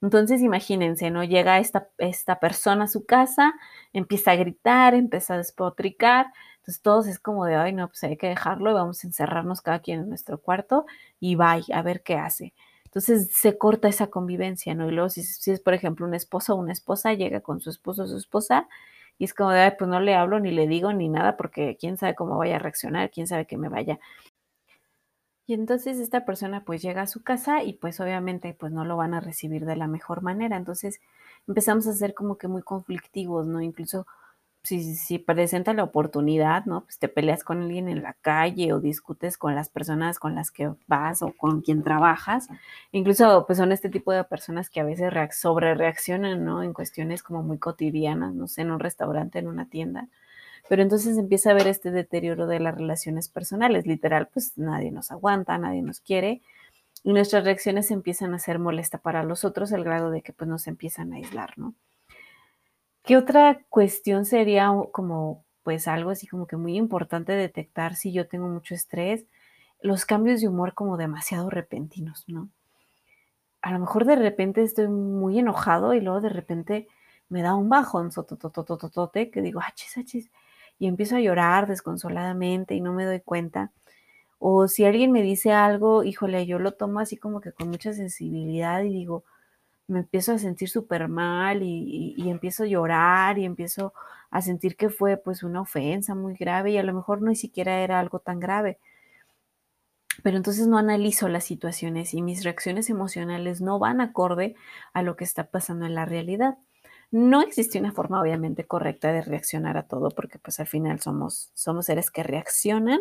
Entonces, 0.00 0.42
imagínense, 0.42 1.10
¿no? 1.10 1.24
Llega 1.24 1.58
esta, 1.58 1.88
esta 1.98 2.38
persona 2.38 2.84
a 2.84 2.88
su 2.88 3.04
casa, 3.04 3.54
empieza 3.92 4.30
a 4.32 4.36
gritar, 4.36 4.94
empieza 4.94 5.34
a 5.34 5.38
despotricar. 5.38 6.26
Entonces, 6.58 6.82
todos 6.82 7.06
es 7.08 7.18
como 7.18 7.44
de, 7.46 7.56
ay, 7.56 7.72
no, 7.72 7.88
pues 7.88 8.04
hay 8.04 8.16
que 8.16 8.28
dejarlo 8.28 8.70
y 8.70 8.74
vamos 8.74 9.02
a 9.02 9.06
encerrarnos 9.08 9.60
cada 9.60 9.80
quien 9.80 10.00
en 10.00 10.08
nuestro 10.08 10.38
cuarto 10.40 10.86
y 11.18 11.34
vaya 11.34 11.78
a 11.78 11.82
ver 11.82 12.02
qué 12.02 12.16
hace. 12.16 12.54
Entonces, 12.84 13.30
se 13.32 13.58
corta 13.58 13.88
esa 13.88 14.06
convivencia, 14.08 14.74
¿no? 14.74 14.88
Y 14.88 14.92
luego, 14.92 15.08
si, 15.08 15.20
es, 15.50 15.60
por 15.60 15.74
ejemplo, 15.74 16.06
un 16.06 16.14
esposo 16.14 16.54
o 16.54 16.56
una 16.58 16.72
esposa, 16.72 17.12
llega 17.14 17.40
con 17.40 17.60
su 17.60 17.70
esposo 17.70 18.04
o 18.04 18.06
su 18.06 18.16
esposa 18.16 18.68
y 19.18 19.24
es 19.24 19.34
como 19.34 19.50
de, 19.50 19.60
ay, 19.60 19.72
pues 19.78 19.90
no 19.90 20.00
le 20.00 20.14
hablo 20.14 20.38
ni 20.40 20.52
le 20.52 20.68
digo 20.68 20.92
ni 20.92 21.08
nada 21.08 21.36
porque 21.36 21.76
quién 21.78 21.96
sabe 21.98 22.14
cómo 22.14 22.38
vaya 22.38 22.56
a 22.56 22.58
reaccionar, 22.60 23.10
quién 23.10 23.26
sabe 23.26 23.46
que 23.46 23.56
me 23.58 23.68
vaya 23.68 23.98
y 25.48 25.54
entonces 25.54 25.98
esta 25.98 26.26
persona 26.26 26.62
pues 26.66 26.82
llega 26.82 27.00
a 27.02 27.06
su 27.06 27.22
casa 27.22 27.62
y 27.62 27.72
pues 27.72 28.00
obviamente 28.00 28.52
pues 28.52 28.70
no 28.70 28.84
lo 28.84 28.98
van 28.98 29.14
a 29.14 29.20
recibir 29.20 29.64
de 29.64 29.76
la 29.76 29.86
mejor 29.88 30.20
manera. 30.20 30.58
Entonces 30.58 31.00
empezamos 31.48 31.86
a 31.86 31.94
ser 31.94 32.12
como 32.12 32.36
que 32.36 32.48
muy 32.48 32.60
conflictivos, 32.60 33.46
¿no? 33.46 33.62
Incluso 33.62 34.06
si, 34.62 34.94
si 34.94 35.18
presenta 35.18 35.72
la 35.72 35.84
oportunidad, 35.84 36.66
¿no? 36.66 36.82
Pues 36.82 36.98
te 36.98 37.08
peleas 37.08 37.44
con 37.44 37.62
alguien 37.62 37.88
en 37.88 38.02
la 38.02 38.12
calle 38.12 38.74
o 38.74 38.80
discutes 38.80 39.38
con 39.38 39.54
las 39.54 39.70
personas 39.70 40.18
con 40.18 40.34
las 40.34 40.50
que 40.50 40.70
vas 40.86 41.22
o 41.22 41.32
con 41.32 41.62
quien 41.62 41.82
trabajas. 41.82 42.48
Incluso 42.92 43.46
pues 43.46 43.56
son 43.58 43.72
este 43.72 43.88
tipo 43.88 44.12
de 44.12 44.24
personas 44.24 44.68
que 44.68 44.80
a 44.80 44.84
veces 44.84 45.10
sobre 45.32 45.74
reaccionan, 45.74 46.44
¿no? 46.44 46.62
En 46.62 46.74
cuestiones 46.74 47.22
como 47.22 47.42
muy 47.42 47.58
cotidianas, 47.58 48.34
no 48.34 48.48
sé, 48.48 48.62
en 48.62 48.70
un 48.72 48.80
restaurante, 48.80 49.38
en 49.38 49.48
una 49.48 49.66
tienda 49.70 50.08
pero 50.68 50.82
entonces 50.82 51.16
empieza 51.16 51.50
a 51.50 51.52
haber 51.52 51.66
este 51.66 51.90
deterioro 51.90 52.46
de 52.46 52.60
las 52.60 52.76
relaciones 52.76 53.28
personales, 53.28 53.86
literal, 53.86 54.28
pues 54.32 54.56
nadie 54.56 54.90
nos 54.90 55.10
aguanta, 55.10 55.56
nadie 55.58 55.82
nos 55.82 56.00
quiere 56.00 56.42
y 57.02 57.12
nuestras 57.12 57.44
reacciones 57.44 57.90
empiezan 57.90 58.34
a 58.34 58.38
ser 58.38 58.58
molesta 58.58 58.98
para 58.98 59.22
los 59.24 59.44
otros, 59.44 59.72
el 59.72 59.84
grado 59.84 60.10
de 60.10 60.22
que 60.22 60.32
pues 60.32 60.48
nos 60.48 60.66
empiezan 60.66 61.12
a 61.12 61.16
aislar, 61.16 61.56
¿no? 61.56 61.74
¿Qué 63.02 63.16
otra 63.16 63.60
cuestión 63.68 64.26
sería 64.26 64.70
como 64.92 65.44
pues 65.62 65.88
algo 65.88 66.10
así 66.10 66.26
como 66.26 66.46
que 66.46 66.56
muy 66.56 66.76
importante 66.76 67.32
detectar 67.32 67.94
si 67.94 68.12
yo 68.12 68.26
tengo 68.28 68.48
mucho 68.48 68.74
estrés? 68.74 69.24
Los 69.80 70.04
cambios 70.04 70.40
de 70.40 70.48
humor 70.48 70.74
como 70.74 70.96
demasiado 70.96 71.50
repentinos, 71.50 72.24
¿no? 72.26 72.50
A 73.62 73.72
lo 73.72 73.78
mejor 73.78 74.04
de 74.04 74.16
repente 74.16 74.62
estoy 74.62 74.88
muy 74.88 75.38
enojado 75.38 75.94
y 75.94 76.00
luego 76.00 76.20
de 76.20 76.28
repente 76.28 76.88
me 77.28 77.42
da 77.42 77.54
un 77.54 77.68
bajón 77.68 78.12
sotototototote 78.12 79.30
que 79.30 79.42
digo, 79.42 79.60
achis, 79.60 79.96
achis, 79.96 80.30
y 80.78 80.86
empiezo 80.86 81.16
a 81.16 81.20
llorar 81.20 81.66
desconsoladamente 81.66 82.74
y 82.74 82.80
no 82.80 82.92
me 82.92 83.04
doy 83.04 83.20
cuenta. 83.20 83.72
O 84.38 84.68
si 84.68 84.84
alguien 84.84 85.12
me 85.12 85.22
dice 85.22 85.52
algo, 85.52 86.04
híjole, 86.04 86.46
yo 86.46 86.58
lo 86.58 86.72
tomo 86.72 87.00
así 87.00 87.16
como 87.16 87.40
que 87.40 87.52
con 87.52 87.68
mucha 87.70 87.92
sensibilidad 87.92 88.82
y 88.82 88.90
digo, 88.90 89.24
me 89.88 90.00
empiezo 90.00 90.32
a 90.32 90.38
sentir 90.38 90.68
súper 90.68 91.08
mal 91.08 91.62
y, 91.62 92.14
empiezo 92.30 92.64
a 92.64 92.66
llorar 92.66 93.38
y 93.38 93.44
empiezo 93.44 93.94
a 94.30 94.42
sentir 94.42 94.76
que 94.76 94.90
fue 94.90 95.16
pues 95.16 95.42
una 95.42 95.62
ofensa 95.62 96.14
muy 96.14 96.34
grave 96.36 96.72
y 96.72 96.78
a 96.78 96.82
lo 96.82 96.92
mejor 96.94 97.22
no 97.22 97.30
ni 97.30 97.36
siquiera 97.36 97.80
era 97.80 97.98
algo 98.00 98.20
tan 98.20 98.40
grave. 98.40 98.78
Pero 100.22 100.36
entonces 100.36 100.66
no 100.66 100.78
analizo 100.78 101.28
las 101.28 101.44
situaciones 101.44 102.12
y 102.14 102.22
mis 102.22 102.44
reacciones 102.44 102.90
emocionales 102.90 103.60
no 103.60 103.78
van 103.78 104.00
acorde 104.00 104.56
a 104.92 105.02
lo 105.02 105.16
que 105.16 105.24
está 105.24 105.44
pasando 105.50 105.86
en 105.86 105.94
la 105.94 106.04
realidad. 106.04 106.58
No 107.10 107.40
existe 107.42 107.78
una 107.78 107.92
forma 107.92 108.20
obviamente 108.20 108.66
correcta 108.66 109.12
de 109.12 109.22
reaccionar 109.22 109.76
a 109.78 109.84
todo 109.88 110.10
porque 110.10 110.38
pues 110.38 110.60
al 110.60 110.66
final 110.66 111.00
somos, 111.00 111.50
somos 111.54 111.86
seres 111.86 112.10
que 112.10 112.22
reaccionan, 112.22 113.00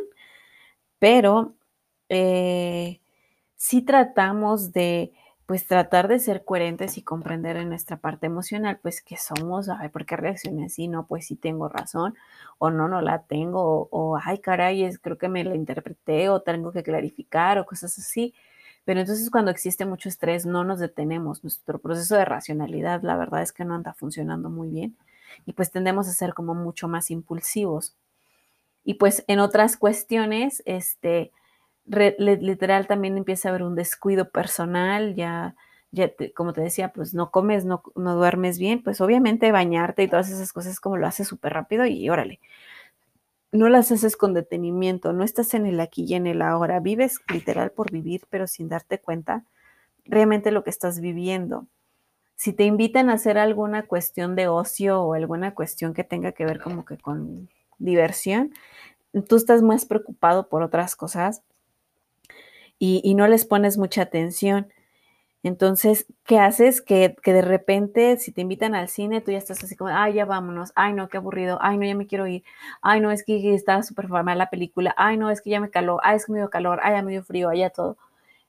pero 0.99 1.55
eh, 2.09 3.01
sí 3.55 3.81
tratamos 3.83 4.71
de 4.73 5.13
pues 5.45 5.65
tratar 5.67 6.07
de 6.09 6.19
ser 6.19 6.45
coherentes 6.45 6.97
y 6.97 7.03
comprender 7.03 7.57
en 7.57 7.69
nuestra 7.69 7.97
parte 7.97 8.27
emocional, 8.27 8.79
pues 8.81 9.01
que 9.01 9.17
somos, 9.17 9.69
ay, 9.69 9.89
¿por 9.89 10.05
qué 10.05 10.17
reaccioné 10.17 10.65
así? 10.65 10.87
No, 10.89 11.07
pues 11.07 11.27
sí 11.27 11.37
tengo 11.37 11.69
razón, 11.69 12.15
o 12.59 12.69
no, 12.69 12.87
no 12.89 13.01
la 13.01 13.23
tengo, 13.23 13.61
o, 13.63 13.89
o 13.91 14.17
ay, 14.23 14.39
caray, 14.39 14.83
es, 14.83 14.99
creo 14.99 15.17
que 15.17 15.29
me 15.29 15.43
la 15.45 15.55
interpreté, 15.55 16.29
o 16.29 16.41
tengo 16.41 16.71
que 16.73 16.83
clarificar, 16.83 17.59
o 17.59 17.65
cosas 17.65 17.97
así. 17.99 18.33
Pero 18.87 19.01
entonces 19.01 19.29
cuando 19.29 19.51
existe 19.51 19.85
mucho 19.85 20.07
estrés 20.07 20.45
no 20.45 20.63
nos 20.63 20.79
detenemos. 20.79 21.43
Nuestro 21.43 21.77
proceso 21.77 22.15
de 22.15 22.23
racionalidad, 22.23 23.01
la 23.01 23.17
verdad 23.17 23.41
es 23.41 23.51
que 23.51 23.65
no 23.65 23.75
anda 23.75 23.93
funcionando 23.93 24.49
muy 24.49 24.69
bien. 24.69 24.95
Y 25.45 25.51
pues 25.51 25.71
tendemos 25.71 26.07
a 26.07 26.13
ser 26.13 26.33
como 26.33 26.55
mucho 26.55 26.87
más 26.87 27.11
impulsivos. 27.11 27.97
Y 28.85 28.93
pues 28.93 29.25
en 29.27 29.39
otras 29.39 29.75
cuestiones, 29.75 30.63
este, 30.65 31.33
literal 31.85 32.87
también 32.87 33.17
empieza 33.17 33.49
a 33.49 33.51
haber 33.51 33.63
un 33.63 33.75
descuido 33.75 34.29
personal, 34.29 35.15
ya, 35.15 35.55
ya 35.91 36.09
como 36.33 36.53
te 36.53 36.61
decía, 36.61 36.93
pues 36.93 37.13
no 37.13 37.29
comes, 37.29 37.65
no, 37.65 37.83
no 37.95 38.15
duermes 38.15 38.57
bien, 38.57 38.81
pues 38.83 39.01
obviamente 39.01 39.51
bañarte 39.51 40.03
y 40.03 40.07
todas 40.07 40.29
esas 40.29 40.53
cosas 40.53 40.79
como 40.79 40.95
lo 40.95 41.07
haces 41.07 41.27
súper 41.27 41.51
rápido 41.51 41.85
y 41.85 42.09
órale. 42.09 42.39
No 43.51 43.69
las 43.69 43.91
haces 43.91 44.17
con 44.17 44.33
detenimiento, 44.33 45.13
no 45.13 45.23
estás 45.23 45.53
en 45.53 45.65
el 45.65 45.79
aquí 45.79 46.05
y 46.07 46.15
en 46.15 46.27
el 46.27 46.41
ahora, 46.41 46.79
vives 46.79 47.19
literal 47.31 47.71
por 47.71 47.91
vivir, 47.91 48.23
pero 48.29 48.45
sin 48.47 48.67
darte 48.67 48.99
cuenta 48.99 49.45
realmente 50.05 50.51
lo 50.51 50.63
que 50.63 50.69
estás 50.69 50.99
viviendo. 50.99 51.67
Si 52.35 52.53
te 52.53 52.65
invitan 52.65 53.09
a 53.09 53.13
hacer 53.13 53.37
alguna 53.37 53.87
cuestión 53.87 54.35
de 54.35 54.47
ocio 54.47 55.01
o 55.01 55.13
alguna 55.13 55.55
cuestión 55.55 55.93
que 55.93 56.03
tenga 56.03 56.33
que 56.33 56.45
ver 56.45 56.61
como 56.61 56.85
que 56.85 56.97
con 56.97 57.49
diversión, 57.79 58.53
tú 59.27 59.37
estás 59.37 59.61
más 59.61 59.85
preocupado 59.85 60.49
por 60.49 60.61
otras 60.61 60.95
cosas 60.95 61.41
y, 62.79 63.01
y 63.03 63.15
no 63.15 63.27
les 63.27 63.45
pones 63.45 63.77
mucha 63.77 64.03
atención. 64.03 64.67
Entonces, 65.47 66.05
¿qué 66.25 66.39
haces? 66.39 66.81
Que, 66.81 67.15
que, 67.23 67.33
de 67.33 67.41
repente, 67.41 68.17
si 68.17 68.31
te 68.31 68.41
invitan 68.41 68.75
al 68.75 68.89
cine, 68.89 69.21
tú 69.21 69.31
ya 69.31 69.37
estás 69.37 69.63
así 69.63 69.75
como, 69.75 69.91
ay, 69.91 70.13
ya 70.15 70.25
vámonos, 70.25 70.73
ay, 70.75 70.93
no, 70.93 71.07
qué 71.07 71.17
aburrido, 71.17 71.57
ay, 71.61 71.77
no, 71.77 71.85
ya 71.85 71.95
me 71.95 72.05
quiero 72.05 72.27
ir, 72.27 72.43
ay, 72.81 72.99
no, 72.99 73.11
es 73.11 73.23
que 73.23 73.53
está 73.55 73.81
súper 73.83 74.07
formal 74.07 74.37
la 74.37 74.49
película, 74.49 74.93
ay, 74.97 75.17
no, 75.17 75.29
es 75.31 75.41
que 75.41 75.49
ya 75.49 75.61
me 75.61 75.69
caló, 75.69 75.99
ay, 76.03 76.17
es 76.17 76.25
que 76.25 76.33
me 76.33 76.39
dio 76.39 76.49
calor, 76.49 76.79
ay, 76.83 76.95
ya 76.95 77.01
me 77.01 77.11
dio 77.11 77.23
frío, 77.23 77.49
ay, 77.49 77.59
ya 77.59 77.69
todo. 77.69 77.97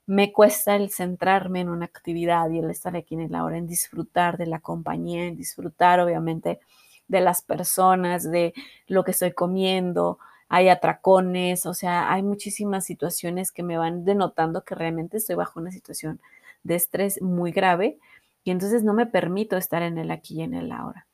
Me 0.07 0.33
cuesta 0.33 0.77
el 0.77 0.91
centrarme 0.91 1.61
en 1.61 1.69
una 1.71 1.87
actividad 1.87 2.51
y 2.51 2.59
el 2.59 2.71
estar 2.71 2.97
aquí 2.97 3.15
en 3.15 3.31
la 3.33 3.45
hora, 3.45 3.59
en 3.59 3.67
disfrutar 3.69 4.39
de 4.39 4.47
la 4.47 4.61
compañía, 4.61 5.27
en 5.27 5.37
disfrutar, 5.37 6.01
obviamente, 6.01 6.61
de 7.09 7.21
las 7.21 7.43
personas, 7.43 8.31
de 8.31 8.55
lo 8.89 9.05
que 9.05 9.13
estoy 9.13 9.33
comiendo, 9.33 10.19
hay 10.49 10.69
atracones, 10.69 11.67
o 11.67 11.75
sea, 11.75 12.13
hay 12.13 12.23
muchísimas 12.23 12.85
situaciones 12.85 13.53
que 13.53 13.63
me 13.63 13.77
van 13.79 14.05
denotando 14.05 14.65
que 14.65 14.75
realmente 14.75 15.19
estoy 15.19 15.37
bajo 15.37 15.61
una 15.61 15.71
situación 15.71 16.21
de 16.69 16.77
estrés 16.77 17.21
muy 17.21 17.51
grave 17.51 17.99
y 18.45 18.51
entonces 18.53 18.85
no 18.85 18.95
me 18.95 19.07
permito 19.07 19.57
estar 19.57 19.83
en 19.83 19.99
el 19.99 20.11
aquí 20.11 20.37
y 20.37 20.43
en 20.43 20.55
el 20.55 20.71
ahora. 20.71 21.07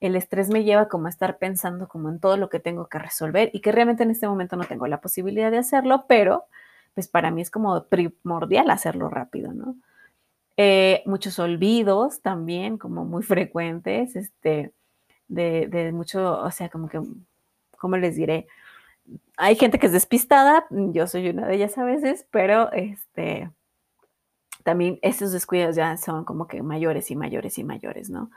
El 0.00 0.16
estrés 0.16 0.48
me 0.48 0.64
lleva 0.64 0.88
como 0.88 1.06
a 1.06 1.10
estar 1.10 1.38
pensando 1.38 1.86
como 1.86 2.08
en 2.08 2.18
todo 2.18 2.36
lo 2.36 2.48
que 2.48 2.58
tengo 2.58 2.88
que 2.88 2.98
resolver 2.98 3.50
y 3.52 3.60
que 3.60 3.70
realmente 3.70 4.02
en 4.02 4.10
este 4.10 4.26
momento 4.26 4.56
no 4.56 4.64
tengo 4.64 4.86
la 4.86 5.00
posibilidad 5.00 5.50
de 5.50 5.58
hacerlo, 5.58 6.06
pero 6.08 6.46
pues 6.94 7.08
para 7.08 7.30
mí 7.30 7.42
es 7.42 7.50
como 7.50 7.84
primordial 7.84 8.70
hacerlo 8.70 9.08
rápido, 9.08 9.52
¿no? 9.52 9.76
Eh, 10.56 11.02
muchos 11.06 11.38
olvidos 11.38 12.20
también, 12.20 12.78
como 12.78 13.04
muy 13.04 13.22
frecuentes, 13.22 14.16
este, 14.16 14.72
de, 15.28 15.66
de 15.68 15.92
mucho, 15.92 16.40
o 16.40 16.50
sea, 16.50 16.68
como 16.68 16.88
que, 16.88 17.00
¿cómo 17.78 17.96
les 17.96 18.16
diré? 18.16 18.46
Hay 19.36 19.56
gente 19.56 19.78
que 19.78 19.86
es 19.86 19.92
despistada, 19.92 20.66
yo 20.70 21.06
soy 21.06 21.30
una 21.30 21.46
de 21.46 21.56
ellas 21.56 21.78
a 21.78 21.84
veces, 21.84 22.26
pero 22.30 22.70
este, 22.72 23.50
también 24.62 24.98
esos 25.02 25.32
descuidos 25.32 25.76
ya 25.76 25.96
son 25.96 26.24
como 26.24 26.46
que 26.48 26.62
mayores 26.62 27.10
y 27.10 27.16
mayores 27.16 27.58
y 27.58 27.64
mayores, 27.64 28.10
¿no? 28.10 28.30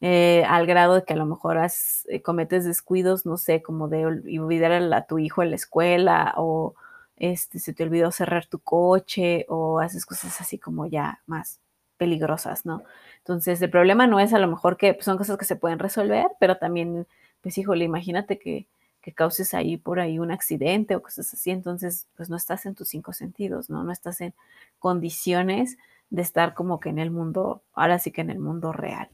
Eh, 0.00 0.44
al 0.48 0.66
grado 0.66 0.96
de 0.96 1.04
que 1.04 1.14
a 1.14 1.16
lo 1.16 1.26
mejor 1.26 1.58
has, 1.58 2.06
eh, 2.08 2.20
cometes 2.22 2.64
descuidos, 2.64 3.26
no 3.26 3.36
sé, 3.38 3.62
como 3.62 3.88
de 3.88 4.06
olvidar 4.06 4.72
a, 4.72 5.06
tu 5.06 5.18
hijo 5.18 5.42
en 5.42 5.50
la 5.50 5.56
escuela 5.56 6.34
o 6.36 6.74
este, 7.16 7.58
se 7.58 7.72
te 7.72 7.84
olvidó 7.84 8.10
cerrar 8.10 8.46
tu 8.46 8.58
coche 8.58 9.46
o 9.48 9.80
haces 9.80 10.04
cosas 10.06 10.40
así 10.40 10.58
como 10.58 10.86
ya 10.86 11.22
más 11.26 11.60
peligrosas, 11.96 12.66
¿no? 12.66 12.82
Entonces, 13.18 13.62
el 13.62 13.70
problema 13.70 14.06
no 14.06 14.20
es 14.20 14.34
a 14.34 14.38
lo 14.38 14.48
mejor 14.48 14.76
que 14.76 14.94
pues, 14.94 15.04
son 15.06 15.16
cosas 15.16 15.38
que 15.38 15.44
se 15.44 15.56
pueden 15.56 15.78
resolver, 15.78 16.26
pero 16.40 16.58
también, 16.58 17.06
pues, 17.40 17.56
híjole, 17.58 17.84
imagínate 17.84 18.38
que, 18.38 18.66
que 19.04 19.12
causes 19.12 19.52
ahí 19.52 19.76
por 19.76 20.00
ahí 20.00 20.18
un 20.18 20.30
accidente 20.30 20.96
o 20.96 21.02
cosas 21.02 21.34
así, 21.34 21.50
entonces, 21.50 22.06
pues, 22.16 22.30
no 22.30 22.36
estás 22.36 22.64
en 22.64 22.74
tus 22.74 22.88
cinco 22.88 23.12
sentidos, 23.12 23.68
¿no? 23.68 23.84
No 23.84 23.92
estás 23.92 24.22
en 24.22 24.32
condiciones 24.78 25.76
de 26.08 26.22
estar 26.22 26.54
como 26.54 26.80
que 26.80 26.88
en 26.88 26.98
el 26.98 27.10
mundo, 27.10 27.60
ahora 27.74 27.98
sí 27.98 28.10
que 28.12 28.22
en 28.22 28.30
el 28.30 28.38
mundo 28.38 28.72
real. 28.72 29.10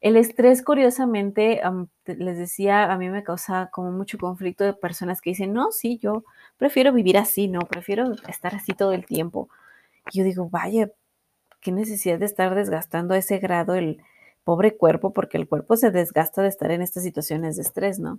El 0.00 0.16
estrés, 0.16 0.62
curiosamente, 0.62 1.62
les 2.06 2.38
decía, 2.38 2.92
a 2.92 2.98
mí 2.98 3.08
me 3.08 3.22
causa 3.22 3.70
como 3.70 3.92
mucho 3.92 4.18
conflicto 4.18 4.64
de 4.64 4.72
personas 4.72 5.20
que 5.20 5.30
dicen, 5.30 5.52
no, 5.52 5.70
sí, 5.70 5.98
yo 6.02 6.24
prefiero 6.56 6.92
vivir 6.92 7.16
así, 7.16 7.46
no, 7.46 7.60
prefiero 7.60 8.14
estar 8.28 8.56
así 8.56 8.72
todo 8.72 8.92
el 8.92 9.06
tiempo. 9.06 9.48
Y 10.10 10.18
yo 10.18 10.24
digo, 10.24 10.48
vaya, 10.50 10.90
qué 11.60 11.70
necesidad 11.70 12.18
de 12.18 12.26
estar 12.26 12.52
desgastando 12.56 13.14
a 13.14 13.18
ese 13.18 13.38
grado 13.38 13.76
el 13.76 14.02
pobre 14.42 14.76
cuerpo, 14.76 15.12
porque 15.12 15.38
el 15.38 15.46
cuerpo 15.46 15.76
se 15.76 15.92
desgasta 15.92 16.42
de 16.42 16.48
estar 16.48 16.72
en 16.72 16.82
estas 16.82 17.04
situaciones 17.04 17.54
de 17.54 17.62
estrés, 17.62 18.00
¿no? 18.00 18.18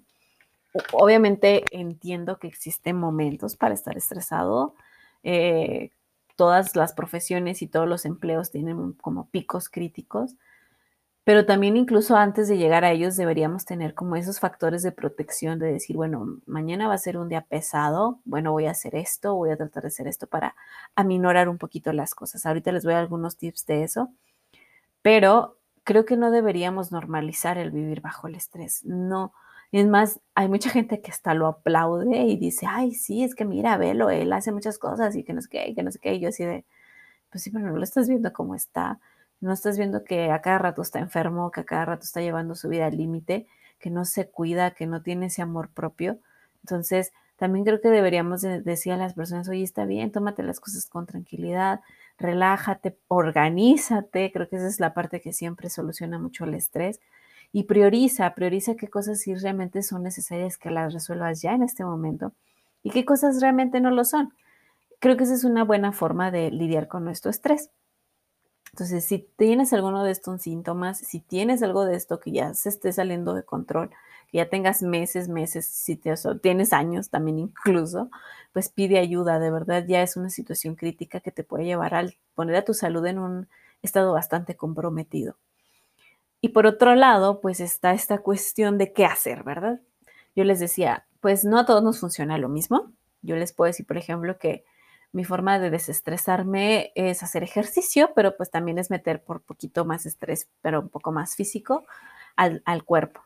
Obviamente 0.94 1.64
entiendo 1.72 2.38
que 2.40 2.48
existen 2.48 2.98
momentos 2.98 3.56
para 3.56 3.74
estar 3.74 3.98
estresado, 3.98 4.76
eh, 5.24 5.92
todas 6.36 6.76
las 6.76 6.94
profesiones 6.94 7.62
y 7.62 7.68
todos 7.68 7.88
los 7.88 8.06
empleos 8.06 8.52
tienen 8.52 8.94
como 8.94 9.30
picos 9.30 9.70
críticos, 9.70 10.36
pero 11.24 11.46
también 11.48 11.76
incluso 11.76 12.16
antes 12.16 12.48
de 12.48 12.58
llegar 12.58 12.86
a 12.86 12.92
ellos 12.92 13.16
deberíamos 13.16 13.66
tener 13.66 13.96
como 13.96 14.16
esos 14.16 14.40
factores 14.40 14.84
de 14.84 14.92
protección 14.92 15.58
de 15.58 15.72
decir, 15.74 15.96
bueno, 15.96 16.38
mañana 16.46 16.88
va 16.88 16.94
a 16.94 17.00
ser 17.00 17.18
un 17.18 17.30
día 17.30 17.42
pesado, 17.42 18.20
bueno, 18.26 18.52
voy 18.52 18.68
a 18.68 18.72
hacer 18.72 18.96
esto, 18.96 19.34
voy 19.34 19.50
a 19.50 19.58
tratar 19.58 19.84
de 19.84 19.88
hacer 19.88 20.08
esto 20.08 20.28
para 20.28 20.56
aminorar 20.96 21.50
un 21.50 21.58
poquito 21.58 21.94
las 21.94 22.14
cosas. 22.14 22.46
Ahorita 22.46 22.72
les 22.72 22.86
voy 22.86 22.94
a 22.94 23.00
algunos 23.00 23.38
tips 23.38 23.66
de 23.66 23.84
eso, 23.84 24.12
pero 25.02 25.58
creo 25.84 26.06
que 26.06 26.18
no 26.18 26.30
deberíamos 26.30 26.92
normalizar 26.92 27.58
el 27.58 27.72
vivir 27.72 28.02
bajo 28.02 28.28
el 28.28 28.36
estrés. 28.36 28.86
No, 28.86 29.34
es 29.80 29.88
más, 29.88 30.22
hay 30.36 30.48
mucha 30.48 30.70
gente 30.70 31.02
que 31.02 31.12
hasta 31.12 31.34
lo 31.34 31.48
aplaude 31.48 32.24
y 32.24 32.38
dice, 32.38 32.66
ay, 32.70 32.94
sí, 32.94 33.24
es 33.24 33.36
que 33.36 33.44
mira, 33.44 33.78
velo, 33.78 34.10
él 34.10 34.32
hace 34.32 34.52
muchas 34.54 34.78
cosas 34.78 35.16
y 35.16 35.24
que 35.24 35.34
no 35.34 35.42
sé 35.42 35.50
qué, 35.50 35.74
que 35.76 35.84
no 35.84 35.92
sé 35.92 36.00
qué. 36.00 36.14
Y 36.14 36.20
yo 36.22 36.30
así 36.30 36.46
de, 36.46 36.66
pues 37.30 37.44
sí, 37.44 37.52
pero 37.52 37.66
no 37.68 37.76
lo 37.76 37.84
estás 37.84 38.08
viendo 38.08 38.32
cómo 38.32 38.56
está. 38.56 39.00
No 39.42 39.52
estás 39.52 39.78
viendo 39.78 40.06
que 40.06 40.32
a 40.32 40.42
cada 40.42 40.60
rato 40.60 40.82
está 40.82 41.00
enfermo, 41.00 41.52
que 41.52 41.62
a 41.62 41.66
cada 41.66 41.86
rato 41.86 42.04
está 42.04 42.22
llevando 42.22 42.56
su 42.56 42.70
vida 42.70 42.86
al 42.86 42.98
límite, 42.98 43.48
que 43.80 43.90
no 43.90 44.06
se 44.06 44.30
cuida, 44.30 44.72
que 44.72 44.88
no 44.88 45.02
tiene 45.02 45.26
ese 45.26 45.42
amor 45.42 45.70
propio. 45.70 46.20
Entonces, 46.64 47.12
también 47.36 47.66
creo 47.66 47.82
que 47.82 47.90
deberíamos 47.90 48.42
decir 48.42 48.94
a 48.94 48.98
las 48.98 49.14
personas, 49.14 49.50
oye, 49.50 49.64
está 49.64 49.86
bien, 49.86 50.12
tómate 50.12 50.42
las 50.44 50.62
cosas 50.62 50.86
con 50.86 51.06
tranquilidad, 51.06 51.82
relájate, 52.18 52.98
organízate. 53.10 54.32
Creo 54.32 54.48
que 54.48 54.56
esa 54.56 54.68
es 54.68 54.80
la 54.80 54.94
parte 54.94 55.20
que 55.20 55.34
siempre 55.34 55.70
soluciona 55.70 56.18
mucho 56.18 56.46
el 56.46 56.54
estrés 56.54 57.02
y 57.56 57.64
prioriza, 57.64 58.36
prioriza 58.36 58.76
qué 58.76 58.90
cosas 58.90 59.22
sí 59.22 59.34
realmente 59.34 59.82
son 59.82 60.04
necesarias 60.04 60.58
que 60.58 60.70
las 60.70 60.94
resuelvas 60.94 61.42
ya 61.42 61.54
en 61.54 61.64
este 61.64 61.86
momento 61.86 62.34
y 62.84 62.90
qué 62.90 63.06
cosas 63.06 63.40
realmente 63.40 63.80
no 63.80 63.92
lo 63.92 64.04
son. 64.04 64.34
Creo 65.00 65.16
que 65.16 65.24
esa 65.24 65.36
es 65.36 65.46
una 65.46 65.64
buena 65.64 65.94
forma 65.94 66.32
de 66.32 66.52
lidiar 66.52 66.90
con 66.90 67.06
nuestro 67.06 67.32
estrés. 67.32 67.70
Entonces, 68.74 69.06
si 69.06 69.20
tienes 69.38 69.72
alguno 69.72 70.04
de 70.04 70.12
estos 70.12 70.42
síntomas, 70.42 70.98
si 70.98 71.22
tienes 71.22 71.64
algo 71.64 71.86
de 71.86 71.96
esto 71.96 72.20
que 72.20 72.34
ya 72.34 72.54
se 72.54 72.68
esté 72.68 72.92
saliendo 72.92 73.34
de 73.34 73.44
control, 73.44 73.90
que 74.30 74.40
ya 74.40 74.50
tengas 74.50 74.82
meses, 74.82 75.30
meses, 75.30 75.66
si 75.66 75.96
te, 75.96 76.14
tienes 76.42 76.74
años 76.74 77.10
también 77.10 77.40
incluso, 77.40 78.10
pues 78.52 78.68
pide 78.68 79.00
ayuda. 79.00 79.40
De 79.40 79.50
verdad, 79.50 79.86
ya 79.88 80.02
es 80.04 80.18
una 80.18 80.30
situación 80.30 80.76
crítica 80.76 81.22
que 81.22 81.32
te 81.32 81.46
puede 81.46 81.64
llevar 81.64 81.96
a 81.96 82.06
poner 82.34 82.58
a 82.58 82.66
tu 82.66 82.74
salud 82.74 83.06
en 83.06 83.18
un 83.18 83.48
estado 83.82 84.12
bastante 84.12 84.58
comprometido. 84.58 85.38
Y 86.46 86.50
por 86.50 86.68
otro 86.68 86.94
lado, 86.94 87.42
pues 87.42 87.60
está 87.60 87.94
esta 87.94 88.20
cuestión 88.20 88.78
de 88.78 88.94
qué 88.94 89.04
hacer, 89.04 89.44
¿verdad? 89.44 89.82
Yo 90.36 90.44
les 90.44 90.60
decía, 90.60 91.08
pues 91.20 91.44
no 91.44 91.58
a 91.58 91.66
todos 91.66 91.82
nos 91.82 92.00
funciona 92.00 92.38
lo 92.38 92.50
mismo. 92.50 92.92
Yo 93.24 93.36
les 93.36 93.52
puedo 93.52 93.66
decir, 93.66 93.88
por 93.88 93.98
ejemplo, 93.98 94.38
que 94.38 94.64
mi 95.12 95.24
forma 95.24 95.58
de 95.58 95.72
desestresarme 95.72 96.92
es 96.94 97.24
hacer 97.24 97.42
ejercicio, 97.42 98.12
pero 98.14 98.38
pues 98.38 98.52
también 98.52 98.78
es 98.78 98.92
meter 98.92 99.24
por 99.24 99.42
poquito 99.42 99.86
más 99.86 100.06
estrés, 100.06 100.48
pero 100.62 100.82
un 100.82 100.90
poco 100.90 101.12
más 101.12 101.36
físico 101.36 101.88
al, 102.36 102.62
cuerpo. 102.84 103.22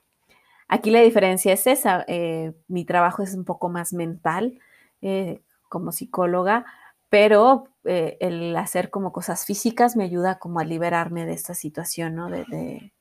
Aquí 0.70 0.90
la 0.90 1.02
diferencia 1.02 1.52
es 1.52 1.68
esa, 1.68 2.06
eh, 2.08 2.54
mi 2.70 2.86
trabajo 2.86 3.22
es 3.22 3.34
un 3.34 3.44
poco 3.44 3.68
más 3.68 3.92
mental 3.92 4.62
eh, 5.02 5.42
como 5.68 5.92
psicóloga, 5.92 6.66
pero 7.10 7.68
eh, 7.84 8.16
el 8.22 8.56
hacer 8.56 8.90
como 8.90 9.12
cosas 9.12 9.46
físicas 9.46 9.98
me 9.98 10.06
ayuda 10.06 10.40
como 10.40 10.62
a 10.62 10.64
liberarme 10.64 11.26
de 11.26 11.34
esta 11.34 11.54
situación, 11.54 12.16
¿no? 12.16 12.30
de 12.30 12.94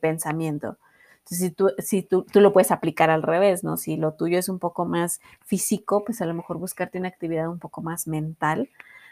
pensamiento. 0.00 0.78
Entonces, 1.18 1.38
si, 1.38 1.50
tú, 1.50 1.70
si 1.78 2.02
tú, 2.02 2.24
tú, 2.24 2.40
lo 2.40 2.52
puedes 2.52 2.70
aplicar 2.70 3.10
al 3.10 3.22
revés, 3.22 3.62
¿no? 3.62 3.76
Si 3.76 3.96
lo 3.96 4.14
tuyo 4.14 4.38
es 4.38 4.48
un 4.48 4.58
poco 4.58 4.84
más 4.84 5.20
físico, 5.44 6.04
pues 6.04 6.20
a 6.22 6.26
lo 6.26 6.34
mejor 6.34 6.58
buscarte 6.58 6.98
una 6.98 7.08
actividad 7.08 7.48
un 7.48 7.58
poco 7.58 7.82
más 7.82 8.06
mental, 8.08 8.68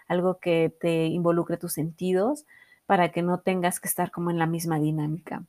algo 0.08 0.38
que 0.38 0.74
te 0.80 1.06
involucre 1.06 1.58
tus 1.58 1.74
sentidos 1.74 2.46
para 2.86 3.12
que 3.12 3.22
no 3.22 3.40
tengas 3.40 3.80
que 3.80 3.88
estar 3.88 4.10
como 4.10 4.30
en 4.30 4.38
la 4.38 4.46
misma 4.46 4.80
dinámica. 4.80 5.44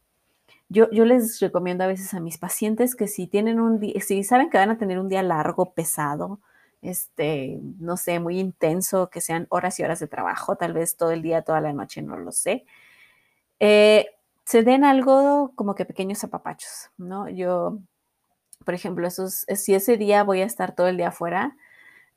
Yo, 0.68 0.90
yo 0.92 1.06
les 1.06 1.40
recomiendo 1.40 1.84
a 1.84 1.88
veces 1.88 2.14
a 2.14 2.20
mis 2.20 2.38
pacientes 2.38 2.96
que 2.96 3.08
si 3.08 3.26
tienen 3.26 3.60
un 3.60 3.80
día, 3.80 4.00
si 4.02 4.24
saben 4.24 4.50
que 4.50 4.58
van 4.58 4.70
a 4.70 4.78
tener 4.78 5.00
un 5.00 5.10
día 5.10 5.24
largo, 5.24 5.74
pesado, 5.74 6.40
este, 6.82 7.60
no 7.80 7.98
sé, 7.98 8.20
muy 8.20 8.40
intenso, 8.40 9.10
que 9.10 9.22
sean 9.22 9.48
horas 9.50 9.80
y 9.80 9.84
horas 9.84 10.00
de 10.00 10.08
trabajo, 10.08 10.56
tal 10.58 10.74
vez 10.74 10.98
todo 10.98 11.12
el 11.12 11.22
día, 11.22 11.42
toda 11.42 11.62
la 11.62 11.74
noche, 11.74 12.02
no 12.02 12.18
lo 12.18 12.32
sé. 12.32 12.66
Eh, 13.60 14.06
se 14.50 14.64
den 14.64 14.84
algo 14.84 15.52
como 15.56 15.76
que 15.76 15.86
pequeños 15.86 16.24
apapachos, 16.24 16.90
¿no? 16.98 17.30
Yo, 17.30 17.78
por 18.66 18.74
ejemplo, 18.74 19.08
esos, 19.08 19.46
si 19.56 19.76
ese 19.76 19.98
día 19.98 20.24
voy 20.24 20.42
a 20.42 20.46
estar 20.46 20.76
todo 20.76 20.88
el 20.88 20.98
día 20.98 21.10
afuera, 21.10 21.56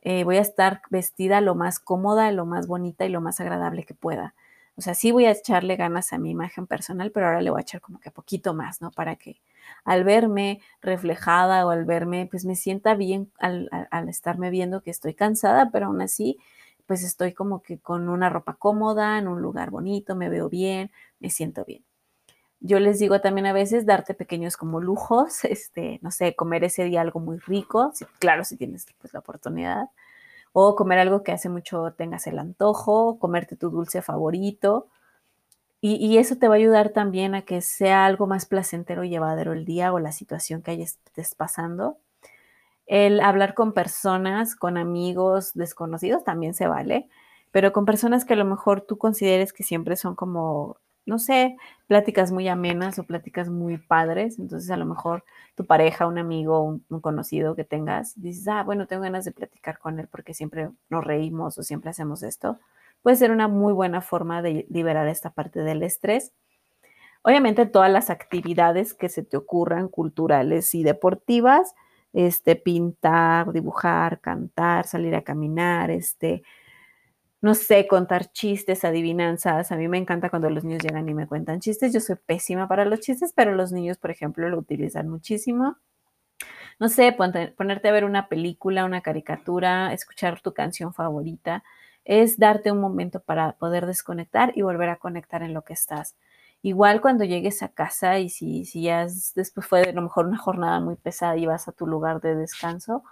eh, 0.02 0.24
voy 0.24 0.38
a 0.38 0.42
estar 0.42 0.82
vestida 0.90 1.40
lo 1.42 1.54
más 1.54 1.80
cómoda, 1.80 2.32
lo 2.32 2.46
más 2.46 2.66
bonita 2.68 3.06
y 3.06 3.10
lo 3.10 3.20
más 3.20 3.40
agradable 3.40 3.84
que 3.84 3.94
pueda. 3.94 4.34
O 4.76 4.82
sea, 4.82 4.94
sí 4.94 5.12
voy 5.12 5.26
a 5.26 5.32
echarle 5.32 5.76
ganas 5.76 6.12
a 6.14 6.18
mi 6.18 6.30
imagen 6.30 6.66
personal, 6.66 7.12
pero 7.12 7.26
ahora 7.26 7.42
le 7.42 7.50
voy 7.50 7.60
a 7.60 7.62
echar 7.62 7.82
como 7.82 8.00
que 8.00 8.10
poquito 8.10 8.54
más, 8.54 8.80
¿no? 8.82 8.90
Para 8.92 9.16
que 9.16 9.42
al 9.84 10.04
verme 10.04 10.60
reflejada 10.82 11.66
o 11.66 11.70
al 11.70 11.84
verme, 11.86 12.28
pues 12.30 12.44
me 12.46 12.56
sienta 12.56 12.94
bien 12.96 13.32
al, 13.40 13.70
al 13.90 14.08
estarme 14.08 14.50
viendo 14.50 14.82
que 14.82 14.90
estoy 14.90 15.14
cansada, 15.14 15.70
pero 15.72 15.86
aún 15.86 16.02
así, 16.02 16.38
pues 16.86 17.04
estoy 17.04 17.34
como 17.34 17.62
que 17.62 17.78
con 17.80 18.08
una 18.08 18.30
ropa 18.30 18.54
cómoda, 18.54 19.18
en 19.18 19.28
un 19.28 19.42
lugar 19.42 19.70
bonito, 19.70 20.16
me 20.16 20.30
veo 20.30 20.48
bien, 20.48 20.90
me 21.20 21.30
siento 21.30 21.64
bien. 21.66 21.84
Yo 22.64 22.78
les 22.78 23.00
digo 23.00 23.20
también 23.20 23.46
a 23.46 23.52
veces 23.52 23.86
darte 23.86 24.14
pequeños 24.14 24.56
como 24.56 24.80
lujos, 24.80 25.44
este, 25.44 25.98
no 26.00 26.12
sé, 26.12 26.36
comer 26.36 26.62
ese 26.62 26.84
día 26.84 27.00
algo 27.00 27.18
muy 27.18 27.38
rico, 27.38 27.92
claro, 28.20 28.44
si 28.44 28.56
tienes 28.56 28.86
pues, 29.00 29.12
la 29.12 29.18
oportunidad, 29.18 29.86
o 30.52 30.76
comer 30.76 31.00
algo 31.00 31.24
que 31.24 31.32
hace 31.32 31.48
mucho 31.48 31.92
tengas 31.92 32.26
el 32.28 32.38
antojo, 32.38 33.18
comerte 33.18 33.56
tu 33.56 33.70
dulce 33.70 34.00
favorito. 34.00 34.88
Y, 35.84 36.16
eso 36.18 36.36
te 36.36 36.46
va 36.46 36.54
a 36.54 36.58
ayudar 36.58 36.90
también 36.90 37.34
a 37.34 37.42
que 37.42 37.60
sea 37.60 38.06
algo 38.06 38.28
más 38.28 38.46
placentero 38.46 39.02
y 39.02 39.08
llevadero 39.08 39.52
el 39.52 39.64
día 39.64 39.92
o 39.92 39.98
la 39.98 40.12
situación 40.12 40.62
que 40.62 40.80
estés 40.80 41.34
pasando. 41.34 41.98
El 42.86 43.20
hablar 43.20 43.54
con 43.54 43.72
personas, 43.72 44.54
con 44.54 44.76
amigos 44.78 45.54
desconocidos 45.54 46.22
también 46.22 46.54
se 46.54 46.68
vale, 46.68 47.08
pero 47.50 47.72
con 47.72 47.84
personas 47.84 48.24
que 48.24 48.34
a 48.34 48.36
lo 48.36 48.44
mejor 48.44 48.82
tú 48.82 48.96
consideres 48.96 49.52
que 49.52 49.64
siempre 49.64 49.96
son 49.96 50.14
como 50.14 50.76
no 51.04 51.18
sé, 51.18 51.56
pláticas 51.86 52.30
muy 52.32 52.48
amenas 52.48 52.98
o 52.98 53.04
pláticas 53.04 53.48
muy 53.48 53.78
padres. 53.78 54.38
Entonces, 54.38 54.70
a 54.70 54.76
lo 54.76 54.86
mejor 54.86 55.24
tu 55.54 55.66
pareja, 55.66 56.06
un 56.06 56.18
amigo, 56.18 56.62
un, 56.62 57.00
conocido 57.00 57.56
que 57.56 57.64
tengas, 57.64 58.20
dices, 58.20 58.48
ah, 58.48 58.62
bueno, 58.62 58.86
tengo 58.86 59.02
ganas 59.02 59.24
de 59.24 59.32
platicar 59.32 59.78
con 59.78 59.98
él 59.98 60.08
porque 60.10 60.34
siempre 60.34 60.70
nos 60.88 61.04
reímos 61.04 61.58
o 61.58 61.62
siempre 61.62 61.90
hacemos 61.90 62.22
esto. 62.22 62.58
Puede 63.02 63.16
ser 63.16 63.30
una 63.30 63.48
muy 63.48 63.72
buena 63.72 64.00
forma 64.00 64.42
de 64.42 64.66
liberar 64.70 65.08
esta 65.08 65.30
parte 65.30 65.60
del 65.60 65.82
estrés. 65.82 66.32
Obviamente, 67.22 67.66
todas 67.66 67.90
las 67.90 68.10
actividades 68.10 68.94
que 68.94 69.08
se 69.08 69.22
te 69.22 69.36
ocurran, 69.36 69.88
culturales 69.88 70.74
y 70.74 70.82
deportivas, 70.82 71.74
este, 72.12 72.56
pintar, 72.56 73.52
dibujar, 73.52 74.20
cantar, 74.20 74.86
salir 74.86 75.14
a 75.14 75.22
caminar, 75.22 75.90
este, 75.90 76.42
no 77.42 77.54
sé, 77.56 77.88
contar 77.88 78.30
chistes, 78.32 78.84
adivinanzas. 78.84 79.72
A 79.72 79.76
mí 79.76 79.88
me 79.88 79.98
encanta 79.98 80.30
cuando 80.30 80.48
los 80.48 80.64
niños 80.64 80.82
llegan 80.82 81.08
y 81.08 81.14
me 81.14 81.26
cuentan 81.26 81.60
chistes. 81.60 81.92
Yo 81.92 82.00
soy 82.00 82.16
pésima 82.24 82.68
para 82.68 82.84
los 82.84 83.00
chistes, 83.00 83.32
pero 83.34 83.52
los 83.54 83.72
niños, 83.72 83.98
por 83.98 84.12
ejemplo, 84.12 84.48
lo 84.48 84.58
utilizan 84.58 85.08
muchísimo. 85.08 85.76
No 86.78 86.88
sé, 86.88 87.12
ponerte 87.12 87.88
a 87.88 87.92
ver 87.92 88.04
una 88.04 88.28
película, 88.28 88.84
una 88.84 89.00
caricatura, 89.02 89.92
escuchar 89.92 90.40
tu 90.40 90.54
canción 90.54 90.94
favorita, 90.94 91.64
es 92.04 92.38
darte 92.38 92.72
un 92.72 92.80
momento 92.80 93.20
para 93.20 93.52
poder 93.52 93.86
desconectar 93.86 94.52
y 94.56 94.62
volver 94.62 94.88
a 94.88 94.96
conectar 94.96 95.42
en 95.42 95.52
lo 95.52 95.62
que 95.62 95.72
estás. 95.72 96.16
Igual 96.62 97.00
cuando 97.00 97.24
llegues 97.24 97.62
a 97.64 97.68
casa 97.68 98.20
y 98.20 98.28
si, 98.28 98.64
si 98.64 98.82
ya 98.82 99.06
después 99.34 99.66
fue 99.66 99.82
a 99.82 99.92
lo 99.92 100.02
mejor 100.02 100.26
una 100.26 100.38
jornada 100.38 100.80
muy 100.80 100.94
pesada 100.96 101.36
y 101.36 101.46
vas 101.46 101.66
a 101.66 101.72
tu 101.72 101.88
lugar 101.88 102.20
de 102.20 102.36
descanso, 102.36 103.02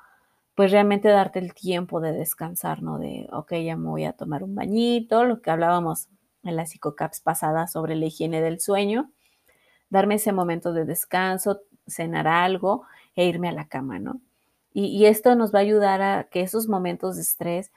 pues 0.54 0.70
realmente 0.72 1.08
darte 1.08 1.38
el 1.38 1.54
tiempo 1.54 2.00
de 2.00 2.12
descansar, 2.12 2.82
¿no? 2.82 2.98
De, 2.98 3.28
ok, 3.32 3.54
ya 3.64 3.76
me 3.76 3.88
voy 3.88 4.04
a 4.04 4.12
tomar 4.12 4.42
un 4.42 4.54
bañito, 4.54 5.24
lo 5.24 5.40
que 5.40 5.50
hablábamos 5.50 6.08
en 6.42 6.56
las 6.56 6.70
psicocaps 6.70 7.20
pasadas 7.20 7.72
sobre 7.72 7.96
la 7.96 8.06
higiene 8.06 8.40
del 8.40 8.60
sueño, 8.60 9.10
darme 9.90 10.16
ese 10.16 10.32
momento 10.32 10.72
de 10.72 10.84
descanso, 10.84 11.62
cenar 11.86 12.26
algo 12.28 12.84
e 13.14 13.26
irme 13.26 13.48
a 13.48 13.52
la 13.52 13.68
cama, 13.68 13.98
¿no? 13.98 14.20
Y, 14.72 15.06
esto 15.06 15.34
nos 15.34 15.52
va 15.52 15.58
a 15.58 15.62
ayudar 15.62 16.00
a 16.00 16.24
que 16.30 16.42
esos 16.42 16.68
momentos 16.68 17.16
de 17.16 17.22
estrés 17.22 17.72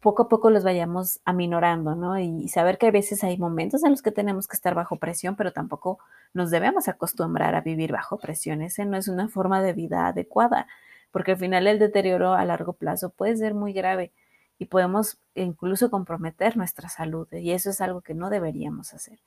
poco 0.00 0.24
a 0.24 0.28
poco 0.28 0.50
los 0.50 0.62
vayamos 0.62 1.18
aminorando, 1.24 1.96
¿no? 1.96 2.18
Y, 2.20 2.48
saber 2.48 2.78
que 2.78 2.86
a 2.86 2.92
veces 2.92 3.24
hay 3.24 3.36
momentos 3.36 3.82
en 3.82 3.90
los 3.90 4.00
que 4.02 4.12
tenemos 4.12 4.46
que 4.46 4.54
estar 4.54 4.74
bajo 4.74 4.96
presión, 4.96 5.34
pero 5.34 5.52
tampoco 5.52 5.98
nos 6.34 6.50
debemos 6.50 6.86
acostumbrar 6.86 7.56
a 7.56 7.62
vivir 7.62 7.90
bajo 7.90 8.18
presión. 8.18 8.62
Ese 8.62 8.84
no 8.84 8.96
es 8.96 9.08
una 9.08 9.28
forma 9.28 9.60
de 9.60 9.72
vida 9.72 10.06
adecuada 10.06 10.68
porque 11.10 11.32
al 11.32 11.38
final 11.38 11.66
el 11.66 11.78
deterioro 11.78 12.34
a 12.34 12.44
largo 12.44 12.74
plazo 12.74 13.10
puede 13.10 13.36
ser 13.36 13.54
muy 13.54 13.72
grave 13.72 14.12
y 14.58 14.66
podemos 14.66 15.18
incluso 15.34 15.90
comprometer 15.90 16.56
nuestra 16.56 16.88
salud 16.88 17.28
y 17.32 17.52
eso 17.52 17.70
es 17.70 17.80
algo 17.80 18.00
que 18.00 18.14
no 18.14 18.30
deberíamos 18.30 18.94
hacer. 18.94 19.18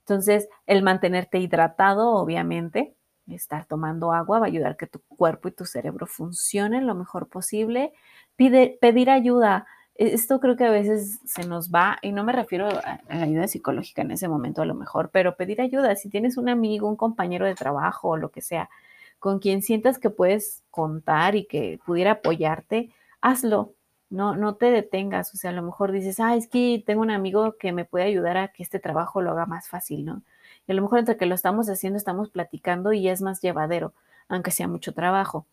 Entonces, 0.00 0.48
el 0.66 0.82
mantenerte 0.82 1.38
hidratado, 1.38 2.12
obviamente, 2.14 2.94
estar 3.34 3.66
tomando 3.66 4.12
agua 4.12 4.38
va 4.38 4.46
a 4.46 4.48
ayudar 4.48 4.76
que 4.76 4.86
tu 4.86 5.00
cuerpo 5.00 5.48
y 5.48 5.52
tu 5.52 5.64
cerebro 5.64 6.06
funcionen 6.06 6.86
lo 6.86 6.94
mejor 6.94 7.28
posible. 7.28 7.92
Pedir 8.36 9.10
ayuda. 9.10 9.66
E, 9.96 10.14
esto 10.14 10.40
creo 10.40 10.56
que 10.56 10.64
a 10.64 10.70
veces 10.70 11.20
se 11.26 11.46
nos 11.46 11.70
va, 11.70 11.98
y 12.02 12.12
no 12.12 12.24
me 12.24 12.32
refiero 12.32 12.68
a 12.68 13.00
la 13.08 13.24
ayuda 13.24 13.48
psicológica 13.48 14.02
en 14.02 14.12
ese 14.12 14.28
momento 14.28 14.62
a 14.62 14.66
lo 14.66 14.74
mejor, 14.74 15.10
pero 15.12 15.36
pedir 15.36 15.60
ayuda. 15.60 15.94
Si 15.96 16.08
tienes 16.08 16.36
un 16.36 16.48
amigo, 16.48 16.88
un 16.88 16.96
compañero 16.96 17.46
de 17.46 17.54
trabajo 17.54 18.08
o 18.08 18.16
lo 18.16 18.30
que 18.30 18.40
sea, 18.40 18.70
con 19.18 19.38
quien 19.38 19.62
sientas 19.62 19.98
que 19.98 20.10
puedes 20.10 20.62
contar 20.70 21.36
y 21.36 21.44
que 21.44 21.80
pudiera 21.84 22.12
apoyarte, 22.12 22.90
hazlo. 23.20 23.74
No, 24.10 24.36
no 24.36 24.54
te 24.54 24.70
detengas. 24.70 25.34
O 25.34 25.36
sea, 25.36 25.50
a 25.50 25.52
lo 25.52 25.62
mejor 25.62 25.92
dices, 25.92 26.18
ah, 26.18 26.34
es 26.34 26.48
que 26.48 26.82
tengo 26.86 27.02
un 27.02 27.10
amigo 27.10 27.56
que 27.58 27.72
me 27.72 27.84
puede 27.84 28.06
ayudar 28.06 28.38
a 28.38 28.48
que 28.48 28.62
este 28.62 28.78
trabajo 28.78 29.20
lo 29.20 29.32
haga 29.32 29.44
más 29.44 29.68
fácil, 29.68 30.04
¿no? 30.04 30.22
Y 30.66 30.72
a 30.72 30.74
lo 30.74 30.82
mejor 30.82 31.00
entre 31.00 31.16
que 31.16 31.26
lo 31.26 31.34
estamos 31.34 31.68
haciendo, 31.68 31.98
estamos 31.98 32.30
platicando 32.30 32.92
y 32.92 33.08
es 33.08 33.20
más 33.20 33.42
llevadero, 33.42 33.92
aunque 34.28 34.50
sea 34.50 34.68
mucho 34.68 34.94
trabajo. 34.94 35.46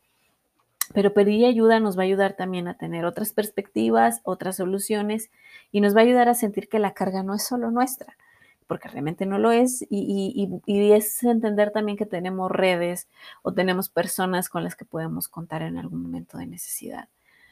Pero 0.93 1.13
pedir 1.13 1.45
ayuda 1.45 1.79
nos 1.79 1.97
va 1.97 2.03
a 2.03 2.05
ayudar 2.05 2.33
también 2.33 2.67
a 2.67 2.77
tener 2.77 3.05
otras 3.05 3.33
perspectivas, 3.33 4.21
otras 4.23 4.57
soluciones 4.57 5.31
y 5.71 5.81
nos 5.81 5.95
va 5.95 6.01
a 6.01 6.03
ayudar 6.03 6.29
a 6.29 6.35
sentir 6.35 6.69
que 6.69 6.79
la 6.79 6.93
carga 6.93 7.23
no 7.23 7.33
es 7.33 7.43
solo 7.43 7.71
nuestra, 7.71 8.15
porque 8.67 8.89
realmente 8.89 9.25
no 9.25 9.37
lo 9.39 9.51
es, 9.51 9.85
y, 9.89 10.49
es 10.67 11.23
entender 11.23 11.71
también 11.71 11.97
que 11.97 12.05
tenemos 12.05 12.51
redes 12.51 13.07
o 13.43 13.53
tenemos 13.53 13.89
personas 13.89 14.49
con 14.49 14.63
las 14.63 14.75
que 14.75 14.85
podemos 14.85 15.27
contar 15.27 15.61
en 15.61 15.77
algún 15.77 16.01
momento 16.01 16.37
de 16.37 16.47
necesidad. 16.47 17.09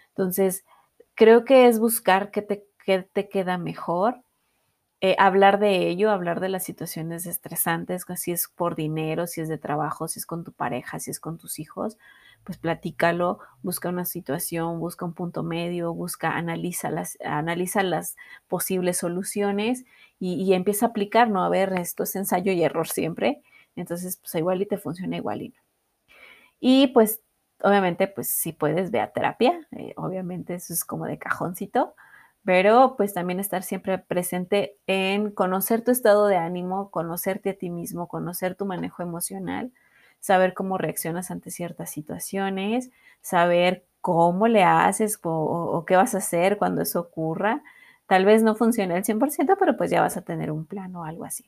Entonces, 0.10 0.66
creo 1.16 1.46
que 1.46 1.68
es 1.68 1.80
buscar 1.80 2.32
qué 2.32 2.42
te, 2.42 2.66
te 3.14 3.30
queda 3.30 3.58
mejor, 3.58 4.24
eh, 5.06 5.18
hablar 5.20 5.60
de 5.60 5.90
ello, 5.90 6.12
hablar 6.12 6.40
de 6.40 6.48
las 6.48 6.64
situaciones 6.64 7.26
estresantes, 7.26 8.06
si 8.16 8.32
es 8.32 8.48
por 8.48 8.76
dinero, 8.76 9.28
si 9.28 9.42
es 9.42 9.50
de 9.50 9.58
trabajo, 9.58 10.08
si 10.08 10.20
es 10.20 10.26
con 10.26 10.46
tu 10.46 10.54
pareja, 10.54 10.98
si 11.00 11.12
es 11.12 11.20
con 11.20 11.38
tus 11.38 11.60
hijos, 11.60 11.98
pues 12.46 12.58
platícalo, 12.58 13.40
busca 13.62 13.90
una 13.90 14.06
situación, 14.06 14.80
busca 14.80 15.04
un 15.06 15.14
punto 15.14 15.44
medio, 15.44 15.94
busca, 15.94 16.38
analiza 16.38 16.90
las, 16.90 17.18
analiza 17.22 17.84
las 17.84 18.16
posibles 18.48 18.98
soluciones 18.98 19.84
y, 20.26 20.54
empieza 20.54 20.86
a 20.86 20.90
aplicar, 20.90 21.30
¿no? 21.30 21.44
A 21.44 21.50
ver, 21.50 21.74
esto 21.74 22.04
es 22.04 22.16
ensayo 22.16 22.54
y 22.54 22.64
error 22.64 22.88
siempre. 22.88 23.42
Entonces, 23.76 24.18
pues 24.18 24.34
igual 24.36 24.62
y 24.62 24.66
te 24.66 24.78
funciona 24.78 25.18
igual 25.18 25.42
y 25.42 25.50
no. 25.50 25.56
Y 26.62 26.88
pues, 26.88 27.22
obviamente, 27.62 28.08
pues 28.08 28.30
si 28.30 28.54
puedes, 28.54 28.90
ve 28.90 29.02
a 29.02 29.12
terapia. 29.12 29.68
Eh, 29.72 29.94
obviamente 29.98 30.54
eso 30.56 30.72
es 30.74 30.86
como 30.86 31.06
de 31.06 31.18
cajoncito. 31.18 31.96
Pero 32.46 32.96
pues 32.98 33.14
también 33.14 33.40
estar 33.40 33.64
siempre 33.64 33.98
presente 33.98 34.78
en 34.88 35.32
conocer 35.32 35.84
tu 35.84 35.92
estado 35.92 36.28
de 36.28 36.38
ánimo, 36.38 36.90
conocerte 36.92 37.52
a 37.52 37.58
ti 37.58 37.70
mismo, 37.70 38.08
conocer 38.08 38.56
tu 38.56 38.66
manejo 38.66 39.04
emocional, 39.04 39.72
saber 40.20 40.54
cómo 40.54 40.78
reaccionas 40.78 41.32
ante 41.32 41.52
ciertas 41.52 41.90
situaciones, 41.92 42.92
saber 43.22 43.86
cómo 44.02 44.48
le 44.48 44.64
haces 44.64 45.20
o 45.24 45.86
qué 45.88 45.96
vas 45.96 46.16
a 46.16 46.20
hacer 46.20 46.58
cuando 46.58 46.82
eso 46.82 47.00
ocurra 47.00 47.64
Tal 48.08 48.26
vez 48.26 48.44
no 48.44 48.56
funcione 48.56 48.96
al 48.96 49.04
100%, 49.04 49.56
pero 49.58 49.78
pues 49.78 49.90
ya 49.92 50.02
vas 50.02 50.18
a 50.18 50.22
tener 50.22 50.52
un 50.52 50.66
plan 50.66 50.96
o 50.96 51.06
algo 51.06 51.26
así. 51.26 51.46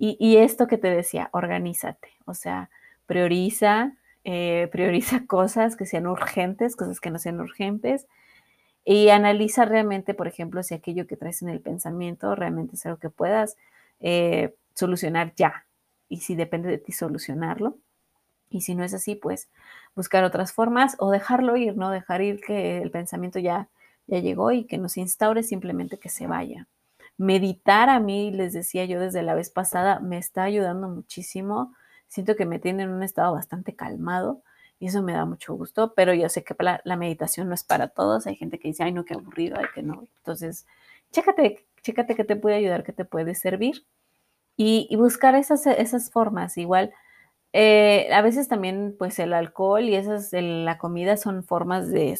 Y, 0.00 0.36
esto 0.36 0.68
que 0.68 0.78
te 0.78 0.88
decía, 0.88 1.28
organízate, 1.32 2.10
o 2.24 2.32
sea, 2.32 2.70
prioriza, 3.06 3.94
eh, 4.22 4.68
prioriza 4.70 5.24
cosas 5.26 5.74
que 5.74 5.86
sean 5.86 6.06
urgentes, 6.06 6.76
cosas 6.76 7.00
que 7.00 7.10
no 7.10 7.18
sean 7.18 7.40
urgentes, 7.40 8.06
y 8.84 9.08
analiza 9.08 9.64
realmente, 9.64 10.14
por 10.14 10.28
ejemplo, 10.28 10.62
si 10.62 10.74
aquello 10.74 11.08
que 11.08 11.16
traes 11.16 11.42
en 11.42 11.48
el 11.48 11.60
pensamiento 11.60 12.34
realmente 12.36 12.76
es 12.76 12.86
algo 12.86 12.98
que 12.98 13.10
puedas 13.10 13.56
eh, 14.00 14.54
solucionar 14.74 15.34
ya, 15.36 15.66
y 16.08 16.18
si 16.18 16.36
depende 16.36 16.68
de 16.70 16.78
ti 16.78 16.92
solucionarlo. 16.92 17.76
Y 18.50 18.62
si 18.62 18.74
no 18.74 18.84
es 18.84 18.94
así, 18.94 19.14
pues 19.14 19.48
buscar 19.94 20.24
otras 20.24 20.52
formas 20.52 20.96
o 21.00 21.10
dejarlo 21.10 21.56
ir, 21.56 21.76
¿no? 21.76 21.90
Dejar 21.90 22.22
ir 22.22 22.40
que 22.40 22.78
el 22.80 22.90
pensamiento 22.90 23.38
ya 23.40 23.68
ya 24.08 24.18
llegó 24.18 24.50
y 24.50 24.64
que 24.64 24.78
nos 24.78 24.96
instaure 24.96 25.44
simplemente 25.44 25.98
que 25.98 26.08
se 26.08 26.26
vaya. 26.26 26.66
Meditar 27.18 27.88
a 27.90 28.00
mí, 28.00 28.32
les 28.32 28.52
decía 28.52 28.84
yo 28.86 29.00
desde 29.00 29.22
la 29.22 29.34
vez 29.34 29.50
pasada, 29.50 30.00
me 30.00 30.18
está 30.18 30.44
ayudando 30.44 30.88
muchísimo. 30.88 31.74
Siento 32.08 32.34
que 32.34 32.46
me 32.46 32.58
tiene 32.58 32.84
en 32.84 32.90
un 32.90 33.02
estado 33.02 33.34
bastante 33.34 33.76
calmado 33.76 34.42
y 34.80 34.86
eso 34.86 35.02
me 35.02 35.12
da 35.12 35.24
mucho 35.24 35.54
gusto, 35.54 35.92
pero 35.94 36.14
yo 36.14 36.28
sé 36.28 36.44
que 36.44 36.54
la, 36.58 36.96
meditación 36.96 37.48
no 37.48 37.54
es 37.54 37.64
para 37.64 37.88
todos. 37.88 38.26
Hay 38.26 38.36
gente 38.36 38.58
que 38.58 38.68
dice, 38.68 38.84
ay, 38.84 38.92
no, 38.92 39.04
qué 39.04 39.14
aburrido, 39.14 39.56
ay, 39.58 39.66
que 39.74 39.82
no. 39.82 40.06
Entonces, 40.18 40.66
chécate, 41.12 41.66
chécate 41.82 42.14
que 42.14 42.24
te 42.24 42.36
puede 42.36 42.56
ayudar, 42.56 42.84
que 42.84 42.92
te 42.92 43.04
puede 43.04 43.34
servir 43.34 43.84
y, 44.56 44.94
buscar 44.96 45.34
esas, 45.34 45.66
esas 45.66 46.10
formas. 46.10 46.56
Igual, 46.56 46.92
eh, 47.52 48.08
a 48.12 48.22
veces 48.22 48.48
también, 48.48 48.94
pues 48.98 49.18
el 49.18 49.32
alcohol 49.34 49.84
y 49.84 49.96
esas, 49.96 50.32
la 50.32 50.78
comida 50.78 51.16
son 51.16 51.44
formas 51.44 51.90
de 51.90 52.12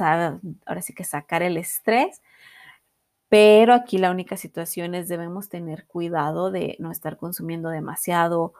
ahora 0.00 0.82
sí 0.82 0.94
que 0.94 1.04
sacar 1.04 1.42
el 1.42 1.56
estrés. 1.56 2.22
Pero 3.28 3.74
aquí 3.74 3.98
la 3.98 4.10
única 4.10 4.36
situación 4.36 4.94
es 4.94 5.08
debemos 5.08 5.48
tener 5.48 5.86
cuidado 5.86 6.50
de 6.50 6.76
no 6.78 6.90
estar 6.90 7.18
consumiendo 7.18 7.68
demasiado, 7.68 8.54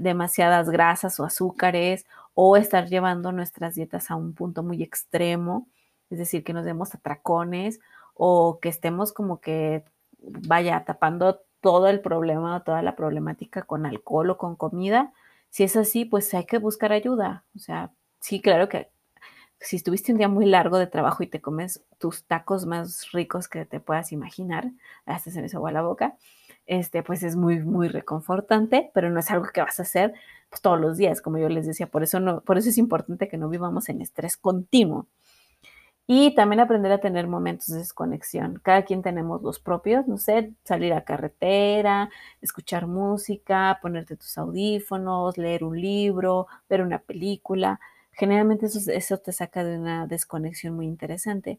demasiadas 0.00 0.68
grasas 0.68 1.18
o 1.18 1.24
azúcares 1.24 2.06
o 2.34 2.56
estar 2.56 2.88
llevando 2.88 3.32
nuestras 3.32 3.74
dietas 3.74 4.10
a 4.10 4.16
un 4.16 4.34
punto 4.34 4.62
muy 4.62 4.82
extremo, 4.82 5.68
es 6.10 6.18
decir, 6.18 6.44
que 6.44 6.52
nos 6.52 6.64
demos 6.64 6.94
atracones 6.94 7.80
o 8.14 8.58
que 8.60 8.68
estemos 8.68 9.12
como 9.12 9.40
que 9.40 9.84
vaya 10.18 10.84
tapando 10.84 11.40
todo 11.60 11.88
el 11.88 12.00
problema 12.00 12.56
o 12.56 12.62
toda 12.62 12.82
la 12.82 12.96
problemática 12.96 13.62
con 13.62 13.86
alcohol 13.86 14.30
o 14.30 14.38
con 14.38 14.56
comida. 14.56 15.12
Si 15.50 15.64
es 15.64 15.76
así, 15.76 16.04
pues 16.04 16.32
hay 16.34 16.44
que 16.44 16.58
buscar 16.58 16.92
ayuda. 16.92 17.44
O 17.56 17.58
sea, 17.58 17.92
sí, 18.20 18.40
claro 18.40 18.68
que 18.68 18.91
si 19.62 19.76
estuviste 19.76 20.12
un 20.12 20.18
día 20.18 20.28
muy 20.28 20.46
largo 20.46 20.78
de 20.78 20.86
trabajo 20.86 21.22
y 21.22 21.28
te 21.28 21.40
comes 21.40 21.82
tus 21.98 22.24
tacos 22.24 22.66
más 22.66 23.12
ricos 23.12 23.48
que 23.48 23.64
te 23.64 23.80
puedas 23.80 24.12
imaginar, 24.12 24.70
hasta 25.06 25.30
se 25.30 25.40
me 25.40 25.48
agua 25.52 25.72
la 25.72 25.82
boca, 25.82 26.16
este, 26.66 27.02
pues 27.02 27.22
es 27.22 27.36
muy, 27.36 27.60
muy 27.60 27.88
reconfortante, 27.88 28.90
pero 28.92 29.10
no 29.10 29.20
es 29.20 29.30
algo 29.30 29.46
que 29.52 29.60
vas 29.60 29.78
a 29.78 29.84
hacer 29.84 30.14
pues, 30.50 30.60
todos 30.60 30.80
los 30.80 30.96
días, 30.96 31.20
como 31.20 31.38
yo 31.38 31.48
les 31.48 31.66
decía, 31.66 31.86
por 31.86 32.02
eso, 32.02 32.20
no, 32.20 32.40
por 32.40 32.58
eso 32.58 32.68
es 32.70 32.78
importante 32.78 33.28
que 33.28 33.38
no 33.38 33.48
vivamos 33.48 33.88
en 33.88 34.00
estrés 34.00 34.36
continuo. 34.36 35.06
Y 36.08 36.34
también 36.34 36.60
aprender 36.60 36.90
a 36.90 36.98
tener 36.98 37.28
momentos 37.28 37.68
de 37.68 37.78
desconexión. 37.78 38.60
Cada 38.62 38.82
quien 38.84 39.02
tenemos 39.02 39.40
los 39.42 39.60
propios, 39.60 40.08
no 40.08 40.18
sé, 40.18 40.52
salir 40.64 40.92
a 40.92 41.04
carretera, 41.04 42.10
escuchar 42.40 42.88
música, 42.88 43.78
ponerte 43.80 44.16
tus 44.16 44.36
audífonos, 44.36 45.38
leer 45.38 45.62
un 45.62 45.80
libro, 45.80 46.48
ver 46.68 46.82
una 46.82 46.98
película 46.98 47.80
generalmente 48.12 48.66
eso, 48.66 49.18
te 49.18 49.32
saca 49.32 49.64
de 49.64 49.78
una 49.78 50.06
desconexión 50.06 50.74
muy 50.76 50.86
interesante. 50.86 51.58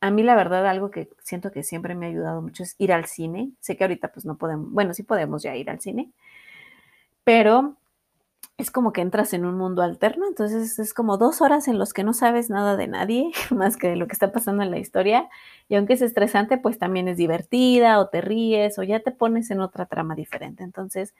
A 0.00 0.10
mí 0.10 0.22
la 0.22 0.34
verdad 0.34 0.66
algo 0.66 0.90
que 0.90 1.08
siento 1.22 1.52
que 1.52 1.62
siempre 1.62 1.94
me 1.94 2.06
ha 2.06 2.08
ayudado 2.08 2.42
mucho 2.42 2.62
es 2.62 2.74
ir 2.78 2.92
al 2.92 3.06
cine. 3.06 3.50
Sé 3.60 3.76
que 3.76 3.84
ahorita 3.84 4.08
pues 4.08 4.24
no 4.24 4.36
podemos, 4.36 4.70
bueno, 4.70 4.94
sí 4.94 5.02
podemos 5.02 5.42
ya 5.42 5.54
ir 5.56 5.70
al 5.70 5.80
cine, 5.80 6.10
pero 7.24 7.76
es 8.60 8.70
como 8.70 8.92
que 8.92 9.00
entras 9.00 9.32
en 9.32 9.44
un 9.46 9.56
mundo 9.56 9.82
alterno, 9.82 10.26
entonces 10.28 10.78
es 10.78 10.94
como 10.94 11.16
dos 11.16 11.40
horas 11.40 11.66
en 11.68 11.78
los 11.78 11.92
que 11.94 12.04
no 12.04 12.12
sabes 12.12 12.50
nada 12.50 12.76
de 12.76 12.88
nadie, 12.88 13.32
más 13.50 13.76
que 13.76 13.88
de 13.88 13.96
lo 13.96 14.06
que 14.06 14.12
está 14.12 14.32
pasando 14.32 14.62
en 14.62 14.70
la 14.70 14.78
historia, 14.78 15.28
y 15.68 15.76
aunque 15.76 15.94
es 15.94 16.02
estresante, 16.02 16.58
pues 16.58 16.78
también 16.78 17.08
es 17.08 17.16
divertida, 17.16 17.98
o 17.98 18.08
te 18.08 18.20
ríes, 18.20 18.78
o 18.78 18.82
ya 18.82 19.00
te 19.00 19.12
pones 19.12 19.50
en 19.50 19.60
otra 19.60 19.86
trama 19.86 20.14
diferente, 20.14 20.62
entonces 20.62 21.14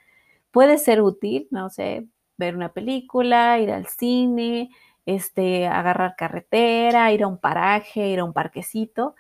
puede 0.51 0.79
ser 0.79 1.01
útil, 1.03 1.49
no 1.51 1.71
sé, 1.71 2.07
ver 2.41 2.57
una 2.57 2.73
película, 2.73 3.61
ir 3.61 3.71
al 3.71 3.87
cine, 3.87 4.71
este, 5.07 5.69
agarrar 5.69 6.17
carretera, 6.17 7.13
ir 7.13 7.23
a 7.23 7.29
un 7.29 7.39
paraje, 7.39 8.09
ir 8.09 8.19
a 8.19 8.25
un 8.25 8.33
parquecito. 8.33 9.15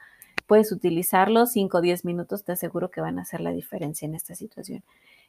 Puedes 0.48 0.72
utilizarlo 0.72 1.46
5 1.46 1.78
o 1.78 1.80
10 1.80 2.04
minutos, 2.04 2.44
te 2.44 2.52
aseguro 2.52 2.90
que 2.90 3.00
van 3.00 3.20
a 3.20 3.22
hacer 3.22 3.40
la 3.40 3.52
diferencia 3.52 4.06
en 4.06 4.16
esta 4.16 4.34
situación. 4.34 4.82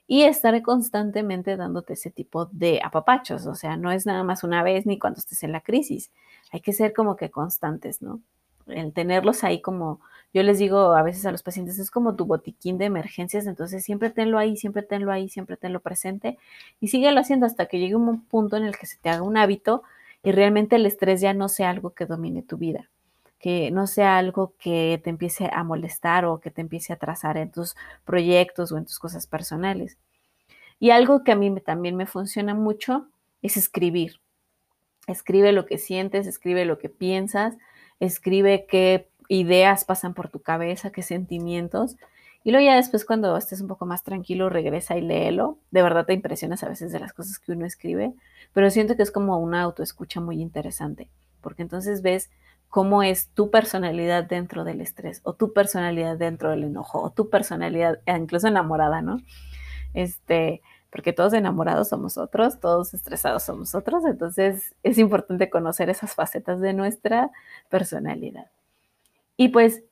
Y 0.08 0.24
estar 0.24 0.60
constantemente 0.64 1.58
dándote 1.58 1.94
ese 1.94 2.10
tipo 2.10 2.46
de 2.48 2.82
apapachos, 2.84 3.46
o 3.46 3.56
sea, 3.56 3.78
no 3.78 3.92
es 3.92 4.06
nada 4.06 4.24
más 4.24 4.44
una 4.44 4.64
vez 4.64 4.86
ni 4.86 4.98
cuando 4.98 5.20
estés 5.20 5.44
en 5.44 5.52
la 5.52 5.62
crisis. 5.62 6.12
Hay 6.52 6.62
que 6.62 6.74
ser 6.74 6.94
como 6.94 7.16
que 7.16 7.30
constantes, 7.30 8.02
¿no? 8.02 8.22
El 8.68 8.94
tenerlos 8.94 9.44
ahí 9.44 9.62
como 9.62 10.00
yo 10.34 10.44
les 10.44 10.60
digo 10.60 10.94
a 10.94 11.04
veces 11.04 11.26
a 11.26 11.32
los 11.32 11.44
pacientes, 11.44 11.78
es 11.78 11.92
como 11.92 12.16
tu 12.16 12.26
botiquín 12.26 12.78
de 12.78 12.86
emergencias, 12.86 13.48
entonces 13.48 13.84
siempre 13.84 14.10
tenlo 14.10 14.38
ahí, 14.38 14.56
siempre 14.56 14.82
tenlo 14.82 15.12
ahí, 15.12 15.28
siempre 15.28 15.58
tenlo 15.58 15.82
presente 15.82 16.38
y 16.80 16.88
síguelo 16.88 17.20
haciendo 17.20 17.46
hasta 17.46 17.66
que 17.66 17.80
llegue 17.80 17.96
un 17.96 18.24
punto 18.26 18.56
en 18.56 18.64
el 18.64 18.78
que 18.78 18.86
se 18.86 18.98
te 18.98 19.10
haga 19.10 19.24
un 19.24 19.36
hábito 19.36 19.84
y 20.24 20.32
realmente 20.32 20.78
el 20.78 20.86
estrés 20.86 21.20
ya 21.20 21.34
no 21.34 21.50
sea 21.50 21.70
algo 21.70 21.92
que 21.92 22.06
domine 22.06 22.44
tu 22.44 22.58
vida, 22.58 22.90
que 23.40 23.72
no 23.72 23.88
sea 23.88 24.18
algo 24.18 24.54
que 24.58 25.02
te 25.04 25.10
empiece 25.10 25.50
a 25.52 25.64
molestar 25.64 26.24
o 26.26 26.40
que 26.40 26.52
te 26.52 26.62
empiece 26.62 26.94
a 26.94 26.98
trazar 26.98 27.36
en 27.38 27.52
tus 27.52 27.76
proyectos 28.06 28.72
o 28.72 28.78
en 28.78 28.86
tus 28.86 29.00
cosas 29.00 29.28
personales. 29.28 29.98
Y 30.80 30.92
algo 30.92 31.24
que 31.24 31.34
a 31.34 31.36
mí 31.36 31.54
también 31.60 31.96
me 31.98 32.06
funciona 32.06 32.54
mucho 32.54 33.08
es 33.42 33.58
escribir. 33.58 34.22
Escribe 35.08 35.52
lo 35.52 35.66
que 35.66 35.78
sientes, 35.78 36.26
escribe 36.26 36.64
lo 36.64 36.80
que 36.80 36.90
piensas, 36.90 37.58
escribe 38.02 38.66
qué 38.68 39.08
ideas 39.30 39.86
pasan 39.86 40.14
por 40.14 40.28
tu 40.28 40.42
cabeza, 40.42 40.92
qué 40.92 41.04
sentimientos. 41.04 41.96
Y 42.44 42.52
luego 42.52 42.66
ya 42.66 42.76
después 42.76 43.06
cuando 43.06 43.38
estés 43.38 43.62
un 43.62 43.68
poco 43.68 43.86
más 43.86 44.04
tranquilo, 44.04 44.50
regresa 44.50 44.98
y 44.98 45.02
léelo. 45.02 45.58
De 45.70 45.84
verdad 45.84 46.06
te 46.06 46.14
impresionas 46.14 46.64
a 46.64 46.70
veces 46.70 46.92
de 46.92 47.00
las 47.00 47.14
cosas 47.14 47.40
que 47.40 47.54
uno 47.54 47.66
escribe, 47.66 48.14
pero 48.54 48.70
siento 48.72 48.98
que 48.98 49.04
es 49.04 49.12
como 49.12 49.38
una 49.38 49.62
autoescucha 49.62 50.20
muy 50.20 50.42
interesante, 50.42 51.08
porque 51.40 51.62
entonces 51.62 52.02
ves 52.02 52.32
cómo 52.68 53.04
es 53.04 53.28
tu 53.30 53.52
personalidad 53.52 54.24
dentro 54.24 54.64
del 54.64 54.82
estrés, 54.82 55.22
o 55.24 55.34
tu 55.34 55.54
personalidad 55.54 56.18
dentro 56.18 56.50
del 56.50 56.64
enojo, 56.64 57.02
o 57.02 57.12
tu 57.12 57.30
personalidad, 57.30 58.00
eh, 58.06 58.18
incluso 58.18 58.48
enamorada, 58.48 59.02
¿no? 59.02 59.18
Este, 59.94 60.62
porque 60.92 61.14
todos 61.14 61.34
enamorados 61.34 61.90
somos 61.90 62.18
otros, 62.18 62.60
todos 62.60 62.94
estresados 62.94 63.44
somos 63.44 63.74
otros, 63.74 64.06
entonces 64.06 64.76
es 64.84 64.98
importante 64.98 65.50
conocer 65.50 65.90
esas 65.90 66.14
facetas 66.14 66.60
de 66.60 66.74
nuestra 66.74 67.32
personalidad. 67.70 68.48
Y 69.38 69.50
pues 69.50 69.84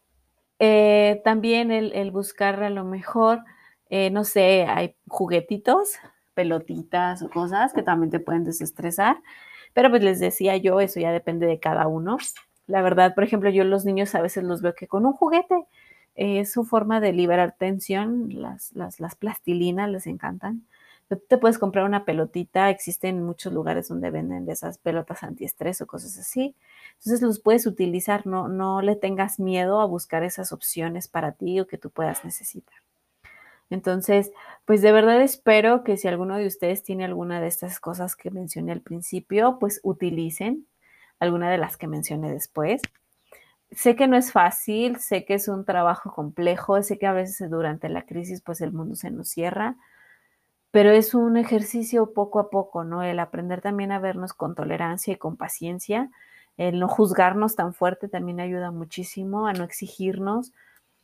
eh, 0.59 1.21
también 1.23 1.71
el, 1.71 2.11
buscar 2.11 2.61
a 2.61 2.69
lo 2.69 2.83
mejor, 2.83 3.43
eh, 3.89 4.09
no 4.11 4.25
sé, 4.25 4.65
hay 4.67 4.95
juguetitos, 5.07 5.93
pelotitas 6.33 7.21
o 7.21 7.29
cosas 7.29 7.73
que 7.73 7.81
también 7.81 8.11
te 8.11 8.19
pueden 8.19 8.43
desestresar. 8.43 9.17
Pero 9.73 9.89
pues 9.89 10.03
les 10.03 10.19
decía 10.19 10.57
yo, 10.57 10.81
eso 10.81 10.99
ya 10.99 11.11
depende 11.11 11.47
de 11.47 11.59
cada 11.59 11.87
uno. 11.87 12.17
La 12.67 12.81
verdad, 12.81 13.15
por 13.15 13.23
ejemplo, 13.23 13.49
yo 13.49 13.63
los 13.63 13.85
niños 13.85 14.13
a 14.15 14.21
veces 14.21 14.43
los 14.43 14.61
veo 14.61 14.75
que 14.75 14.87
con 14.87 15.05
un 15.05 15.13
juguete 15.13 15.65
es 16.15 16.51
su 16.51 16.65
forma 16.65 16.99
de 16.99 17.13
liberar 17.13 17.55
tensión, 17.57 18.29
las, 18.41 18.73
las, 18.73 18.99
las 18.99 19.15
plastilinas 19.15 19.89
les 19.89 20.05
encantan. 20.07 20.65
Te 21.27 21.39
puedes 21.39 21.57
comprar 21.57 21.85
una 21.85 22.05
pelotita, 22.05 22.69
existen 22.69 23.23
muchos 23.23 23.51
lugares 23.51 23.87
donde 23.87 24.11
venden 24.11 24.45
de 24.45 24.53
esas 24.53 24.77
pelotas 24.77 25.23
antiestrés 25.23 25.81
o 25.81 25.87
cosas 25.87 26.17
así. 26.19 26.55
Entonces 26.99 27.23
los 27.23 27.39
puedes 27.39 27.65
utilizar, 27.65 28.27
no, 28.27 28.47
no 28.47 28.81
le 28.81 28.95
tengas 28.95 29.39
miedo 29.39 29.81
a 29.81 29.85
buscar 29.85 30.23
esas 30.23 30.51
opciones 30.51 31.07
para 31.07 31.31
ti 31.31 31.59
o 31.59 31.67
que 31.67 31.79
tú 31.79 31.89
puedas 31.89 32.23
necesitar. 32.23 32.75
Entonces, 33.71 34.31
pues 34.65 34.81
de 34.81 34.91
verdad 34.91 35.21
espero 35.21 35.83
que 35.83 35.97
si 35.97 36.07
alguno 36.07 36.37
de 36.37 36.47
ustedes 36.47 36.83
tiene 36.83 37.05
alguna 37.05 37.41
de 37.41 37.47
estas 37.47 37.79
cosas 37.79 38.15
que 38.15 38.31
mencioné 38.31 38.71
al 38.71 38.81
principio, 38.81 39.57
pues 39.59 39.79
utilicen 39.83 40.67
alguna 41.19 41.51
de 41.51 41.57
las 41.57 41.77
que 41.77 41.87
mencioné 41.87 42.31
después. 42.31 42.81
Sé 43.71 43.95
que 43.95 44.07
no 44.07 44.17
es 44.17 44.31
fácil, 44.31 44.97
sé 44.97 45.25
que 45.25 45.35
es 45.35 45.47
un 45.47 45.65
trabajo 45.65 46.11
complejo, 46.11 46.81
sé 46.81 46.97
que 46.97 47.05
a 47.05 47.13
veces 47.13 47.49
durante 47.49 47.89
la 47.89 48.05
crisis 48.05 48.41
pues 48.41 48.61
el 48.61 48.71
mundo 48.71 48.95
se 48.95 49.11
nos 49.11 49.29
cierra, 49.29 49.75
pero 50.71 50.91
es 50.91 51.13
un 51.13 51.37
ejercicio 51.37 52.13
poco 52.13 52.39
a 52.39 52.49
poco, 52.49 52.83
¿no? 52.83 53.03
El 53.03 53.19
aprender 53.19 53.61
también 53.61 53.91
a 53.91 53.99
vernos 53.99 54.33
con 54.33 54.55
tolerancia 54.55 55.13
y 55.13 55.17
con 55.17 55.35
paciencia, 55.35 56.11
el 56.57 56.79
no 56.79 56.87
juzgarnos 56.87 57.55
tan 57.55 57.73
fuerte 57.73 58.09
también 58.09 58.39
ayuda 58.39 58.71
muchísimo 58.71 59.47
a 59.47 59.53
no 59.53 59.63
exigirnos, 59.63 60.51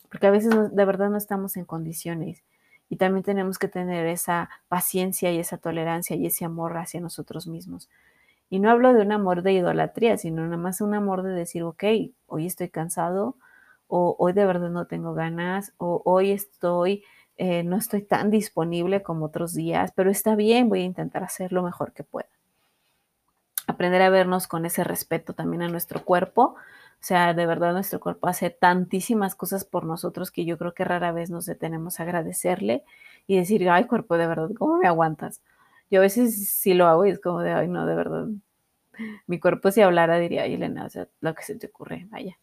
porque 0.09 0.27
a 0.27 0.31
veces 0.31 0.53
de 0.75 0.85
verdad 0.85 1.09
no 1.09 1.17
estamos 1.17 1.57
en 1.57 1.65
condiciones 1.65 2.43
y 2.89 2.97
también 2.97 3.23
tenemos 3.23 3.57
que 3.57 3.67
tener 3.67 4.05
esa 4.07 4.49
paciencia 4.67 5.31
y 5.31 5.39
esa 5.39 5.57
tolerancia 5.57 6.15
y 6.15 6.25
ese 6.27 6.45
amor 6.45 6.77
hacia 6.77 7.01
nosotros 7.01 7.47
mismos. 7.47 7.89
Y 8.49 8.59
no 8.59 8.69
hablo 8.69 8.93
de 8.93 9.01
un 9.01 9.11
amor 9.11 9.41
de 9.41 9.53
idolatría, 9.53 10.17
sino 10.17 10.43
nada 10.43 10.57
más 10.57 10.81
un 10.81 10.93
amor 10.93 11.23
de 11.23 11.31
decir, 11.31 11.63
ok, 11.63 11.83
hoy 12.27 12.45
estoy 12.45 12.69
cansado, 12.69 13.37
o 13.87 14.15
hoy 14.19 14.33
de 14.33 14.45
verdad 14.45 14.69
no 14.69 14.85
tengo 14.87 15.13
ganas, 15.13 15.73
o 15.77 16.01
hoy 16.05 16.31
estoy 16.31 17.03
eh, 17.37 17.63
no 17.63 17.75
estoy 17.77 18.01
tan 18.01 18.31
disponible 18.31 19.03
como 19.03 19.25
otros 19.25 19.53
días, 19.53 19.91
pero 19.95 20.09
está 20.09 20.35
bien, 20.35 20.69
voy 20.69 20.81
a 20.81 20.85
intentar 20.85 21.23
hacer 21.23 21.51
lo 21.51 21.63
mejor 21.63 21.91
que 21.91 22.03
pueda. 22.03 22.29
Aprender 23.67 24.01
a 24.01 24.09
vernos 24.09 24.47
con 24.47 24.65
ese 24.65 24.83
respeto 24.83 25.33
también 25.33 25.63
a 25.63 25.67
nuestro 25.67 26.03
cuerpo. 26.05 26.55
O 27.01 27.07
sea, 27.07 27.33
de 27.33 27.45
verdad 27.45 27.73
nuestro 27.73 27.99
cuerpo 27.99 28.27
hace 28.27 28.49
tantísimas 28.49 29.35
cosas 29.35 29.65
por 29.65 29.85
nosotros 29.85 30.31
que 30.31 30.45
yo 30.45 30.57
creo 30.57 30.73
que 30.73 30.85
rara 30.85 31.11
vez 31.11 31.29
nos 31.29 31.45
detenemos 31.45 31.99
a 31.99 32.03
agradecerle 32.03 32.83
y 33.27 33.37
decir, 33.37 33.69
ay 33.69 33.85
cuerpo, 33.85 34.17
de 34.17 34.27
verdad, 34.27 34.49
¿cómo 34.57 34.77
me 34.77 34.87
aguantas? 34.87 35.41
Yo 35.91 35.99
a 35.99 36.03
veces 36.03 36.49
sí 36.49 36.73
lo 36.73 36.87
hago 36.87 37.05
y 37.05 37.09
es 37.09 37.19
como 37.19 37.41
de, 37.41 37.51
ay 37.53 37.67
no, 37.67 37.85
de 37.85 37.95
verdad. 37.95 38.27
Mi 39.27 39.39
cuerpo 39.39 39.71
si 39.71 39.81
hablara 39.81 40.17
diría, 40.17 40.43
ay 40.43 40.53
Elena, 40.53 40.85
o 40.85 40.89
sea, 40.89 41.07
lo 41.19 41.35
que 41.35 41.43
se 41.43 41.55
te 41.55 41.67
ocurre, 41.67 42.07
vaya. 42.09 42.37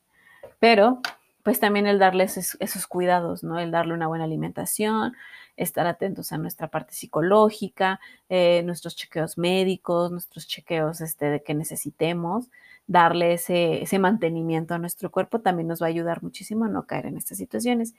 Pero 0.59 1.01
pues 1.43 1.59
también 1.61 1.87
el 1.87 1.99
darles 1.99 2.57
esos, 2.61 2.87
cuidados, 2.87 3.43
¿no? 3.43 3.59
El 3.59 3.71
darle 3.71 3.95
una 3.95 4.07
buena 4.07 4.25
alimentación, 4.25 5.15
estar 5.57 5.87
atentos 5.87 6.33
a 6.33 6.39
nuestra 6.39 6.69
parte 6.69 6.95
psicológica, 6.95 8.01
eh, 8.29 8.63
nuestros 8.65 8.97
chequeos 8.97 9.39
médicos, 9.39 10.11
nuestros 10.13 10.47
chequeos 10.47 11.01
este, 11.01 11.27
de 11.27 11.43
que 11.43 11.55
necesitemos, 11.55 12.49
darle 12.87 13.35
ese, 13.35 13.83
ese, 13.83 13.99
mantenimiento 13.99 14.75
a 14.75 14.79
nuestro 14.79 15.11
cuerpo 15.11 15.41
también 15.41 15.69
nos 15.69 15.83
va 15.83 15.87
a 15.87 15.89
ayudar 15.89 16.23
muchísimo 16.23 16.65
a 16.65 16.69
no 16.69 16.87
caer 16.87 17.07
en 17.07 17.17
estas 17.17 17.39
situaciones. 17.39 17.95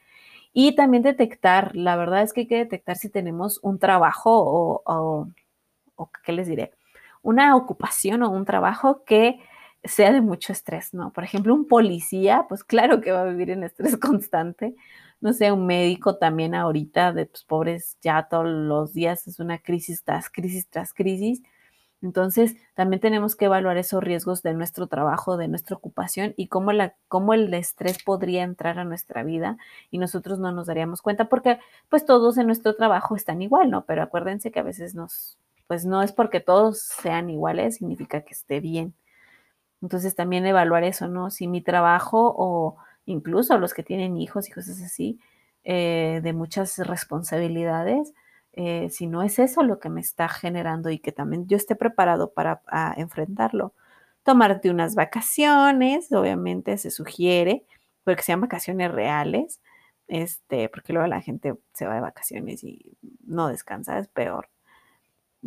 Y 0.54 0.76
también 0.76 1.04
detectar, 1.04 1.76
la 1.76 1.96
verdad 1.96 2.22
es 2.22 2.34
que 2.34 2.42
hay 2.42 2.48
que 2.48 2.58
detectar 2.58 2.98
si 2.98 3.10
tenemos 3.10 3.60
un 3.64 3.80
trabajo 3.80 4.32
o, 4.40 4.84
o, 4.86 5.28
o 5.96 6.10
¿qué 6.24 6.32
les 6.32 6.48
diré? 6.48 6.72
Una 7.22 7.56
ocupación 7.56 8.24
o 8.24 8.30
un 8.30 8.46
trabajo 8.46 9.04
que 9.04 9.40
sea 9.84 10.12
de 10.12 10.22
mucho 10.22 10.54
estrés, 10.54 10.94
¿no? 10.94 11.12
Por 11.14 11.24
ejemplo, 11.24 11.54
un 11.54 11.68
policía, 11.68 12.46
pues 12.50 12.64
claro 12.64 13.02
que 13.02 13.12
va 13.12 13.22
a 13.22 13.26
vivir 13.26 13.50
en 13.52 13.64
estrés 13.64 13.98
constante. 13.98 14.76
No 15.22 15.34
sé, 15.34 15.52
un 15.52 15.66
médico 15.66 16.18
también 16.18 16.56
ahorita, 16.56 17.14
de 17.14 17.26
pues, 17.28 17.44
pobres, 17.44 17.98
ya 18.02 18.28
todos 18.30 18.46
los 18.48 18.94
días 18.94 19.28
es 19.28 19.40
una 19.40 19.60
crisis 19.60 20.04
tras 20.04 20.30
crisis 20.30 20.68
tras 20.70 20.94
crisis. 20.94 21.42
Entonces, 22.02 22.58
también 22.76 23.00
tenemos 23.00 23.36
que 23.38 23.46
evaluar 23.46 23.78
esos 23.78 24.04
riesgos 24.04 24.44
de 24.44 24.54
nuestro 24.54 24.88
trabajo, 24.88 25.38
de 25.38 25.48
nuestra 25.48 25.78
ocupación 25.78 26.34
y 26.36 26.48
cómo, 26.50 26.74
la, 26.74 26.96
cómo 27.08 27.34
el 27.34 27.54
estrés 27.54 28.04
podría 28.04 28.44
entrar 28.44 28.78
a 28.78 28.84
nuestra 28.84 29.24
vida 29.24 29.58
y 29.90 30.00
nosotros 30.00 30.38
no 30.40 30.52
nos 30.52 30.68
daríamos 30.68 31.02
cuenta 31.02 31.30
porque 31.30 31.60
pues 31.90 32.06
todos 32.06 32.38
en 32.38 32.48
nuestro 32.48 32.76
trabajo 32.76 33.16
están 33.16 33.42
igual, 33.42 33.72
¿no? 33.72 33.86
Pero 33.86 34.04
acuérdense 34.04 34.52
que 34.52 34.60
a 34.60 34.64
veces 34.64 34.96
nos, 34.96 35.38
pues 35.68 35.86
no 35.86 36.04
es 36.04 36.12
porque 36.12 36.42
todos 36.42 36.80
sean 36.80 37.30
iguales, 37.30 37.78
significa 37.78 38.22
que 38.22 38.34
esté 38.34 38.60
bien. 38.60 38.94
Entonces 39.84 40.16
también 40.16 40.46
evaluar 40.46 40.86
eso, 40.86 41.10
¿no? 41.10 41.30
Si 41.30 41.46
mi 41.50 41.62
trabajo 41.62 42.34
o 42.38 42.78
incluso 43.06 43.58
los 43.58 43.74
que 43.74 43.84
tienen 43.84 44.16
hijos 44.16 44.48
y 44.48 44.52
cosas 44.54 44.82
así, 44.82 45.20
eh, 45.66 46.22
de 46.24 46.32
muchas 46.32 46.78
responsabilidades, 46.78 48.14
eh, 48.54 48.90
si 48.90 49.08
no 49.08 49.24
es 49.24 49.40
eso 49.40 49.62
lo 49.62 49.80
que 49.80 49.90
me 49.90 50.00
está 50.00 50.30
generando 50.30 50.90
y 50.90 51.00
que 51.00 51.12
también 51.12 51.48
yo 51.48 51.58
esté 51.58 51.76
preparado 51.76 52.32
para 52.32 52.62
enfrentarlo. 52.96 53.74
Tomarte 54.24 54.70
unas 54.70 54.96
vacaciones, 54.96 56.10
obviamente 56.14 56.78
se 56.78 56.90
sugiere, 56.90 57.66
porque 58.06 58.24
sean 58.24 58.40
vacaciones 58.40 58.90
reales, 58.90 59.60
este, 60.08 60.70
porque 60.70 60.94
luego 60.94 61.08
la 61.10 61.20
gente 61.22 61.56
se 61.74 61.88
va 61.88 61.96
de 61.96 62.02
vacaciones 62.02 62.64
y 62.64 62.98
no 63.26 63.50
descansa, 63.50 64.00
es 64.00 64.08
peor. 64.08 64.50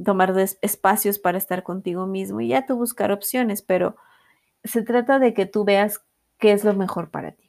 Tomar 0.05 0.35
espacios 0.61 1.19
para 1.19 1.39
estar 1.39 1.63
contigo 1.63 2.07
mismo 2.07 2.43
y 2.43 2.49
ya 2.49 2.67
tú 2.67 2.77
buscar 2.77 3.13
opciones, 3.13 3.63
pero 3.63 3.97
se 4.67 4.83
trata 4.83 5.19
de 5.19 5.35
que 5.35 5.47
tú 5.47 5.65
veas 5.65 6.03
qué 6.39 6.53
es 6.53 6.65
lo 6.65 6.75
mejor 6.75 7.11
para 7.11 7.33
ti 7.33 7.47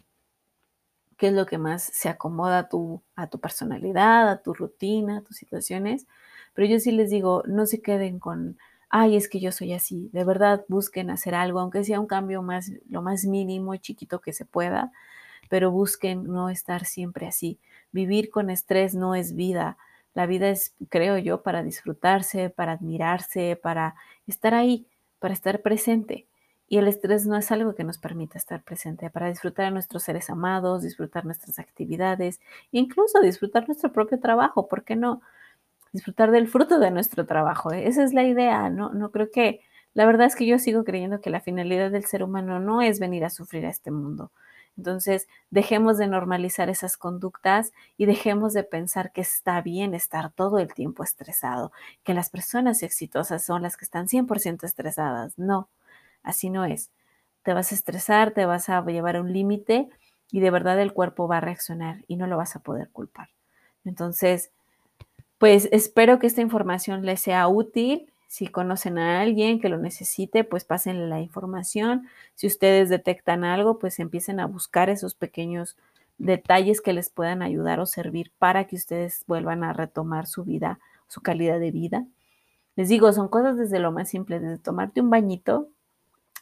qué 1.17 1.27
es 1.27 1.33
lo 1.33 1.45
que 1.45 1.57
más 1.57 1.83
se 1.83 2.09
acomoda 2.09 2.59
a 2.59 2.69
tu, 2.69 3.01
a 3.15 3.27
tu 3.27 3.39
personalidad, 3.39 4.29
a 4.29 4.41
tu 4.41 4.53
rutina, 4.53 5.17
a 5.17 5.21
tus 5.21 5.37
situaciones. 5.37 6.07
Pero 6.53 6.67
yo 6.67 6.79
sí 6.79 6.91
les 6.91 7.09
digo, 7.09 7.43
no 7.47 7.65
se 7.65 7.81
queden 7.81 8.19
con, 8.19 8.57
ay, 8.89 9.15
es 9.17 9.27
que 9.27 9.39
yo 9.39 9.51
soy 9.51 9.73
así. 9.73 10.09
De 10.13 10.23
verdad, 10.23 10.63
busquen 10.67 11.09
hacer 11.09 11.35
algo, 11.35 11.59
aunque 11.59 11.83
sea 11.83 11.99
un 11.99 12.07
cambio 12.07 12.41
más, 12.43 12.71
lo 12.89 13.01
más 13.01 13.25
mínimo 13.25 13.73
y 13.73 13.79
chiquito 13.79 14.21
que 14.21 14.33
se 14.33 14.45
pueda, 14.45 14.91
pero 15.49 15.71
busquen 15.71 16.25
no 16.25 16.49
estar 16.49 16.85
siempre 16.85 17.27
así. 17.27 17.59
Vivir 17.91 18.29
con 18.29 18.49
estrés 18.49 18.95
no 18.95 19.15
es 19.15 19.35
vida. 19.35 19.77
La 20.13 20.25
vida 20.27 20.49
es, 20.49 20.73
creo 20.89 21.17
yo, 21.17 21.41
para 21.41 21.63
disfrutarse, 21.63 22.49
para 22.49 22.73
admirarse, 22.73 23.55
para 23.61 23.95
estar 24.27 24.53
ahí, 24.53 24.87
para 25.19 25.33
estar 25.33 25.61
presente. 25.61 26.27
Y 26.69 26.77
el 26.77 26.87
estrés 26.87 27.25
no 27.25 27.37
es 27.37 27.51
algo 27.51 27.75
que 27.75 27.83
nos 27.83 27.97
permita 27.97 28.37
estar 28.37 28.63
presente 28.63 29.09
para 29.09 29.29
disfrutar 29.29 29.65
a 29.67 29.71
nuestros 29.71 30.03
seres 30.03 30.29
amados, 30.29 30.83
disfrutar 30.83 31.25
nuestras 31.25 31.59
actividades, 31.59 32.41
incluso 32.71 33.21
disfrutar 33.21 33.67
nuestro 33.67 33.91
propio 33.91 34.19
trabajo, 34.19 34.67
¿por 34.67 34.83
qué 34.83 34.95
no? 34.95 35.21
Disfrutar 35.93 36.31
del 36.31 36.47
fruto 36.47 36.79
de 36.79 36.91
nuestro 36.91 37.25
trabajo. 37.25 37.71
¿eh? 37.71 37.87
Esa 37.87 38.03
es 38.03 38.13
la 38.13 38.23
idea, 38.23 38.69
¿no? 38.69 38.91
No 38.91 39.11
creo 39.11 39.31
que, 39.31 39.61
la 39.93 40.05
verdad 40.05 40.27
es 40.27 40.35
que 40.35 40.45
yo 40.45 40.59
sigo 40.59 40.83
creyendo 40.83 41.21
que 41.21 41.29
la 41.29 41.41
finalidad 41.41 41.89
del 41.91 42.05
ser 42.05 42.23
humano 42.23 42.59
no 42.59 42.81
es 42.81 42.99
venir 42.99 43.23
a 43.25 43.29
sufrir 43.29 43.65
a 43.65 43.69
este 43.69 43.91
mundo. 43.91 44.31
Entonces, 44.77 45.27
dejemos 45.49 45.97
de 45.97 46.07
normalizar 46.07 46.69
esas 46.69 46.97
conductas 46.97 47.73
y 47.97 48.05
dejemos 48.05 48.53
de 48.53 48.63
pensar 48.63 49.11
que 49.11 49.21
está 49.21 49.59
bien 49.61 49.95
estar 49.95 50.31
todo 50.31 50.59
el 50.59 50.73
tiempo 50.73 51.03
estresado, 51.03 51.71
que 52.03 52.13
las 52.13 52.29
personas 52.29 52.83
exitosas 52.83 53.43
son 53.43 53.63
las 53.63 53.75
que 53.75 53.85
están 53.85 54.07
100% 54.07 54.63
estresadas. 54.65 55.37
No, 55.39 55.69
Así 56.23 56.49
no 56.49 56.65
es. 56.65 56.91
Te 57.43 57.53
vas 57.53 57.71
a 57.71 57.75
estresar, 57.75 58.31
te 58.31 58.45
vas 58.45 58.69
a 58.69 58.83
llevar 58.85 59.15
a 59.15 59.21
un 59.21 59.31
límite 59.31 59.89
y 60.31 60.39
de 60.39 60.51
verdad 60.51 60.79
el 60.79 60.93
cuerpo 60.93 61.27
va 61.27 61.37
a 61.37 61.41
reaccionar 61.41 62.03
y 62.07 62.17
no 62.17 62.27
lo 62.27 62.37
vas 62.37 62.55
a 62.55 62.59
poder 62.59 62.89
culpar. 62.89 63.29
Entonces, 63.85 64.51
pues 65.37 65.69
espero 65.71 66.19
que 66.19 66.27
esta 66.27 66.41
información 66.41 67.05
les 67.05 67.21
sea 67.21 67.47
útil. 67.47 68.11
Si 68.27 68.47
conocen 68.47 68.97
a 68.97 69.21
alguien 69.21 69.61
que 69.61 69.69
lo 69.69 69.77
necesite, 69.77 70.43
pues 70.43 70.65
pásenle 70.65 71.07
la 71.07 71.21
información. 71.21 72.07
Si 72.35 72.47
ustedes 72.47 72.89
detectan 72.89 73.43
algo, 73.43 73.79
pues 73.79 73.99
empiecen 73.99 74.39
a 74.39 74.47
buscar 74.47 74.89
esos 74.89 75.15
pequeños 75.15 75.77
detalles 76.17 76.81
que 76.81 76.93
les 76.93 77.09
puedan 77.09 77.41
ayudar 77.41 77.79
o 77.79 77.85
servir 77.85 78.31
para 78.39 78.65
que 78.65 78.75
ustedes 78.75 79.23
vuelvan 79.27 79.63
a 79.63 79.73
retomar 79.73 80.27
su 80.27 80.43
vida, 80.43 80.79
su 81.07 81.21
calidad 81.21 81.59
de 81.59 81.71
vida. 81.71 82.05
Les 82.75 82.89
digo, 82.89 83.11
son 83.13 83.27
cosas 83.27 83.57
desde 83.57 83.79
lo 83.79 83.91
más 83.91 84.09
simple, 84.09 84.39
desde 84.39 84.57
tomarte 84.57 85.01
un 85.01 85.09
bañito, 85.09 85.69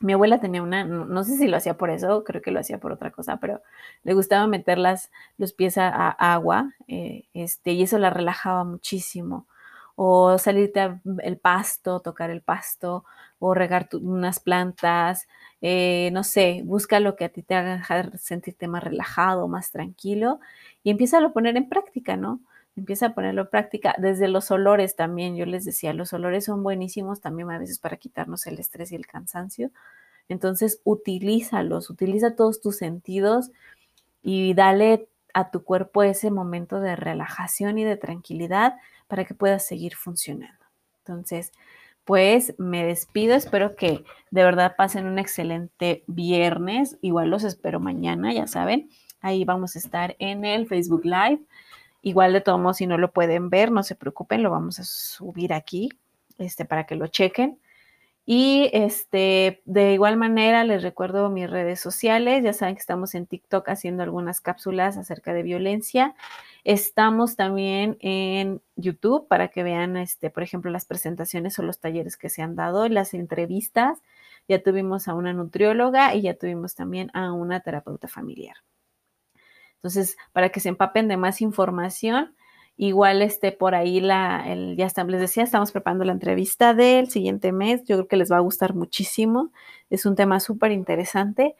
mi 0.01 0.13
abuela 0.13 0.39
tenía 0.39 0.61
una, 0.61 0.83
no, 0.83 1.23
sé 1.23 1.37
si 1.37 1.47
lo 1.47 1.57
hacía 1.57 1.77
por 1.77 1.89
eso, 1.89 2.23
creo 2.23 2.41
que 2.41 2.51
lo 2.51 2.59
hacía 2.59 2.79
por 2.79 2.91
otra 2.91 3.11
cosa, 3.11 3.37
pero 3.37 3.61
le 4.03 4.13
gustaba 4.13 4.47
meter 4.47 4.77
los 5.37 5.53
pies 5.53 5.77
a, 5.77 6.09
agua, 6.09 6.73
eh, 6.87 7.25
este, 7.33 7.71
y 7.71 7.83
eso 7.83 7.97
la 7.97 8.09
relajaba 8.09 8.63
muchísimo. 8.63 9.47
O 9.97 10.37
salirte 10.37 10.99
el 11.23 11.37
pasto, 11.37 12.01
tocar 12.01 12.29
el 12.29 12.41
pasto, 12.41 13.05
o 13.39 13.53
regar 13.53 13.87
unas 13.93 14.39
plantas, 14.39 15.27
eh, 15.61 16.09
no 16.13 16.23
sé, 16.23 16.61
busca 16.65 16.99
lo 16.99 17.15
que 17.15 17.25
a 17.25 17.29
ti 17.29 17.43
te 17.43 17.55
haga 17.55 17.81
sentirte 18.17 18.67
más 18.67 18.83
relajado, 18.83 19.47
más 19.47 19.71
tranquilo, 19.71 20.39
y 20.83 20.91
empieza 20.91 21.19
a 21.19 21.29
poner 21.31 21.55
en 21.57 21.69
práctica, 21.69 22.17
¿no? 22.17 22.41
Empieza 22.75 23.07
a 23.07 23.13
ponerlo 23.13 23.43
en 23.43 23.49
práctica. 23.49 23.95
Desde 23.97 24.27
los 24.27 24.51
olores 24.51 24.95
también, 24.95 25.35
yo 25.35 25.45
les 25.45 25.65
decía, 25.65 25.93
los 25.93 26.13
olores 26.13 26.45
son 26.45 26.63
buenísimos 26.63 27.21
también 27.21 27.49
a 27.51 27.57
veces 27.57 27.79
para 27.79 27.97
quitarnos 27.97 28.45
el 28.47 28.59
estrés 28.59 28.91
y 28.91 28.95
el 28.95 29.07
cansancio. 29.07 29.71
Entonces, 30.27 30.81
utilízalos, 30.83 31.89
utiliza 31.89 32.35
todos 32.35 32.61
tus 32.61 32.77
sentidos 32.77 33.51
y 34.23 34.53
dale 34.53 35.07
a 35.33 35.51
tu 35.51 35.63
cuerpo 35.63 36.03
ese 36.03 36.31
momento 36.31 36.79
de 36.79 36.95
relajación 36.95 37.77
y 37.77 37.83
de 37.83 37.97
tranquilidad 37.97 38.75
para 39.07 39.25
que 39.25 39.33
puedas 39.33 39.65
seguir 39.65 39.95
funcionando. 39.95 40.65
Entonces, 40.99 41.51
pues 42.05 42.53
me 42.57 42.85
despido, 42.85 43.35
espero 43.35 43.75
que 43.75 44.03
de 44.31 44.43
verdad 44.43 44.75
pasen 44.77 45.07
un 45.07 45.19
excelente 45.19 46.03
viernes, 46.07 46.97
igual 47.01 47.29
los 47.29 47.43
espero 47.43 47.79
mañana, 47.79 48.31
ya 48.33 48.47
saben, 48.47 48.89
ahí 49.21 49.43
vamos 49.43 49.75
a 49.75 49.79
estar 49.79 50.15
en 50.19 50.45
el 50.45 50.67
Facebook 50.67 51.03
Live 51.03 51.41
Igual 52.05 52.33
de 52.33 52.41
todos 52.41 52.59
modos, 52.59 52.77
si 52.77 52.85
no 52.85 52.99
lo 52.99 53.11
pueden 53.11 53.49
ver, 53.49 53.71
no 53.71 53.81
se 53.81 53.95
preocupen, 53.95 54.43
lo 54.43 54.51
vamos 54.51 54.77
a 54.77 54.83
subir 54.83 55.53
aquí 55.53 55.89
este, 56.37 56.63
para 56.63 56.85
que 56.85 56.93
lo 56.93 57.07
chequen. 57.07 57.59
Y 58.27 58.69
este, 58.73 59.63
de 59.65 59.93
igual 59.93 60.15
manera, 60.15 60.63
les 60.65 60.83
recuerdo 60.83 61.31
mis 61.31 61.49
redes 61.49 61.79
sociales. 61.79 62.43
Ya 62.43 62.53
saben 62.53 62.75
que 62.75 62.81
estamos 62.81 63.15
en 63.15 63.25
TikTok 63.25 63.67
haciendo 63.69 64.03
algunas 64.03 64.39
cápsulas 64.39 64.97
acerca 64.97 65.33
de 65.33 65.41
violencia. 65.41 66.13
Estamos 66.63 67.35
también 67.35 67.97
en 68.01 68.61
YouTube 68.75 69.27
para 69.27 69.47
que 69.47 69.63
vean, 69.63 69.97
este, 69.97 70.29
por 70.29 70.43
ejemplo, 70.43 70.69
las 70.69 70.85
presentaciones 70.85 71.57
o 71.57 71.63
los 71.63 71.79
talleres 71.79 72.17
que 72.17 72.29
se 72.29 72.43
han 72.43 72.55
dado, 72.55 72.87
las 72.87 73.15
entrevistas. 73.15 73.97
Ya 74.47 74.61
tuvimos 74.61 75.07
a 75.07 75.15
una 75.15 75.33
nutrióloga 75.33 76.13
y 76.13 76.21
ya 76.21 76.35
tuvimos 76.35 76.75
también 76.75 77.09
a 77.15 77.33
una 77.33 77.61
terapeuta 77.61 78.07
familiar. 78.07 78.57
Entonces, 79.85 80.17
para 80.33 80.49
que 80.49 80.59
se 80.59 80.69
empapen 80.69 81.07
de 81.07 81.15
más 81.15 81.41
información, 81.41 82.33
igual 82.75 83.21
esté 83.21 83.51
por 83.51 83.75
ahí 83.75 83.99
la, 83.99 84.43
el, 84.51 84.75
ya 84.75 84.87
está, 84.87 85.03
les 85.03 85.21
decía, 85.21 85.43
estamos 85.43 85.71
preparando 85.71 86.05
la 86.05 86.11
entrevista 86.11 86.73
del 86.73 87.11
siguiente 87.11 87.51
mes. 87.51 87.83
Yo 87.85 87.97
creo 87.97 88.07
que 88.07 88.17
les 88.17 88.31
va 88.31 88.37
a 88.37 88.39
gustar 88.39 88.73
muchísimo. 88.73 89.51
Es 89.91 90.07
un 90.07 90.15
tema 90.15 90.39
súper 90.39 90.71
interesante. 90.71 91.55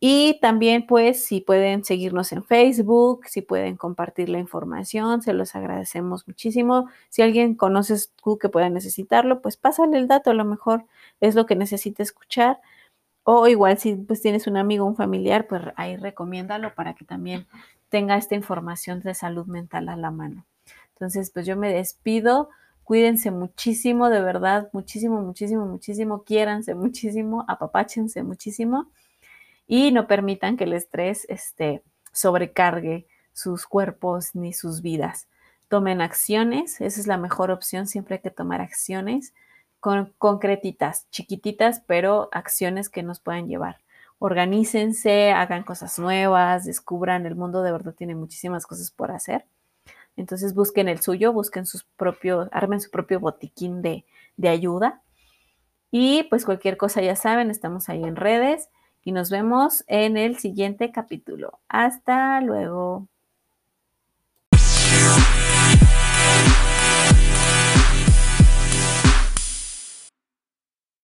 Y 0.00 0.40
también, 0.40 0.84
pues, 0.84 1.24
si 1.24 1.40
pueden 1.42 1.84
seguirnos 1.84 2.32
en 2.32 2.42
Facebook, 2.42 3.26
si 3.28 3.40
pueden 3.40 3.76
compartir 3.76 4.28
la 4.30 4.40
información, 4.40 5.22
se 5.22 5.32
los 5.32 5.54
agradecemos 5.54 6.26
muchísimo. 6.26 6.88
Si 7.08 7.22
alguien 7.22 7.54
conoces 7.54 8.12
tú 8.20 8.36
que 8.36 8.48
pueda 8.48 8.68
necesitarlo, 8.68 9.42
pues 9.42 9.56
pásale 9.56 9.96
el 9.96 10.08
dato, 10.08 10.30
a 10.30 10.34
lo 10.34 10.44
mejor 10.44 10.86
es 11.20 11.36
lo 11.36 11.46
que 11.46 11.54
necesita 11.54 12.02
escuchar. 12.02 12.58
O 13.24 13.48
igual 13.48 13.78
si 13.78 13.96
pues 13.96 14.20
tienes 14.20 14.46
un 14.46 14.56
amigo, 14.56 14.84
un 14.84 14.96
familiar, 14.96 15.46
pues 15.46 15.62
ahí 15.76 15.96
recomiéndalo 15.96 16.74
para 16.74 16.94
que 16.94 17.04
también 17.04 17.46
tenga 17.88 18.16
esta 18.16 18.34
información 18.34 19.00
de 19.00 19.14
salud 19.14 19.46
mental 19.46 19.88
a 19.88 19.96
la 19.96 20.10
mano. 20.10 20.44
Entonces, 20.90 21.30
pues 21.30 21.46
yo 21.46 21.56
me 21.56 21.72
despido. 21.72 22.50
Cuídense 22.84 23.30
muchísimo, 23.30 24.10
de 24.10 24.20
verdad, 24.20 24.68
muchísimo, 24.72 25.22
muchísimo, 25.22 25.64
muchísimo. 25.64 26.22
Quiéranse 26.22 26.74
muchísimo, 26.74 27.44
apapáchense 27.48 28.22
muchísimo 28.22 28.90
y 29.66 29.90
no 29.90 30.06
permitan 30.06 30.56
que 30.56 30.64
el 30.64 30.74
estrés 30.74 31.26
este, 31.28 31.82
sobrecargue 32.12 33.06
sus 33.32 33.66
cuerpos 33.66 34.34
ni 34.34 34.52
sus 34.52 34.82
vidas. 34.82 35.28
Tomen 35.68 36.00
acciones, 36.00 36.80
esa 36.80 37.00
es 37.00 37.06
la 37.06 37.16
mejor 37.16 37.50
opción, 37.50 37.86
siempre 37.86 38.16
hay 38.16 38.20
que 38.20 38.30
tomar 38.30 38.60
acciones 38.60 39.32
concretitas, 40.18 41.08
chiquititas, 41.10 41.82
pero 41.86 42.28
acciones 42.32 42.88
que 42.88 43.02
nos 43.02 43.20
puedan 43.20 43.48
llevar. 43.48 43.78
Organícense, 44.18 45.32
hagan 45.32 45.64
cosas 45.64 45.98
nuevas, 45.98 46.64
descubran 46.64 47.26
el 47.26 47.34
mundo, 47.34 47.62
de 47.62 47.72
verdad 47.72 47.94
tiene 47.94 48.14
muchísimas 48.14 48.66
cosas 48.66 48.90
por 48.90 49.10
hacer. 49.10 49.46
Entonces 50.16 50.54
busquen 50.54 50.88
el 50.88 51.00
suyo, 51.00 51.32
busquen 51.32 51.66
sus 51.66 51.84
propios, 51.84 52.48
armen 52.52 52.80
su 52.80 52.90
propio 52.90 53.20
botiquín 53.20 53.82
de, 53.82 54.04
de 54.36 54.48
ayuda. 54.48 55.02
Y 55.90 56.24
pues 56.24 56.44
cualquier 56.44 56.76
cosa 56.76 57.02
ya 57.02 57.16
saben, 57.16 57.50
estamos 57.50 57.88
ahí 57.88 58.02
en 58.02 58.16
redes 58.16 58.70
y 59.02 59.12
nos 59.12 59.30
vemos 59.30 59.84
en 59.86 60.16
el 60.16 60.38
siguiente 60.38 60.90
capítulo. 60.92 61.60
Hasta 61.68 62.40
luego. 62.40 63.08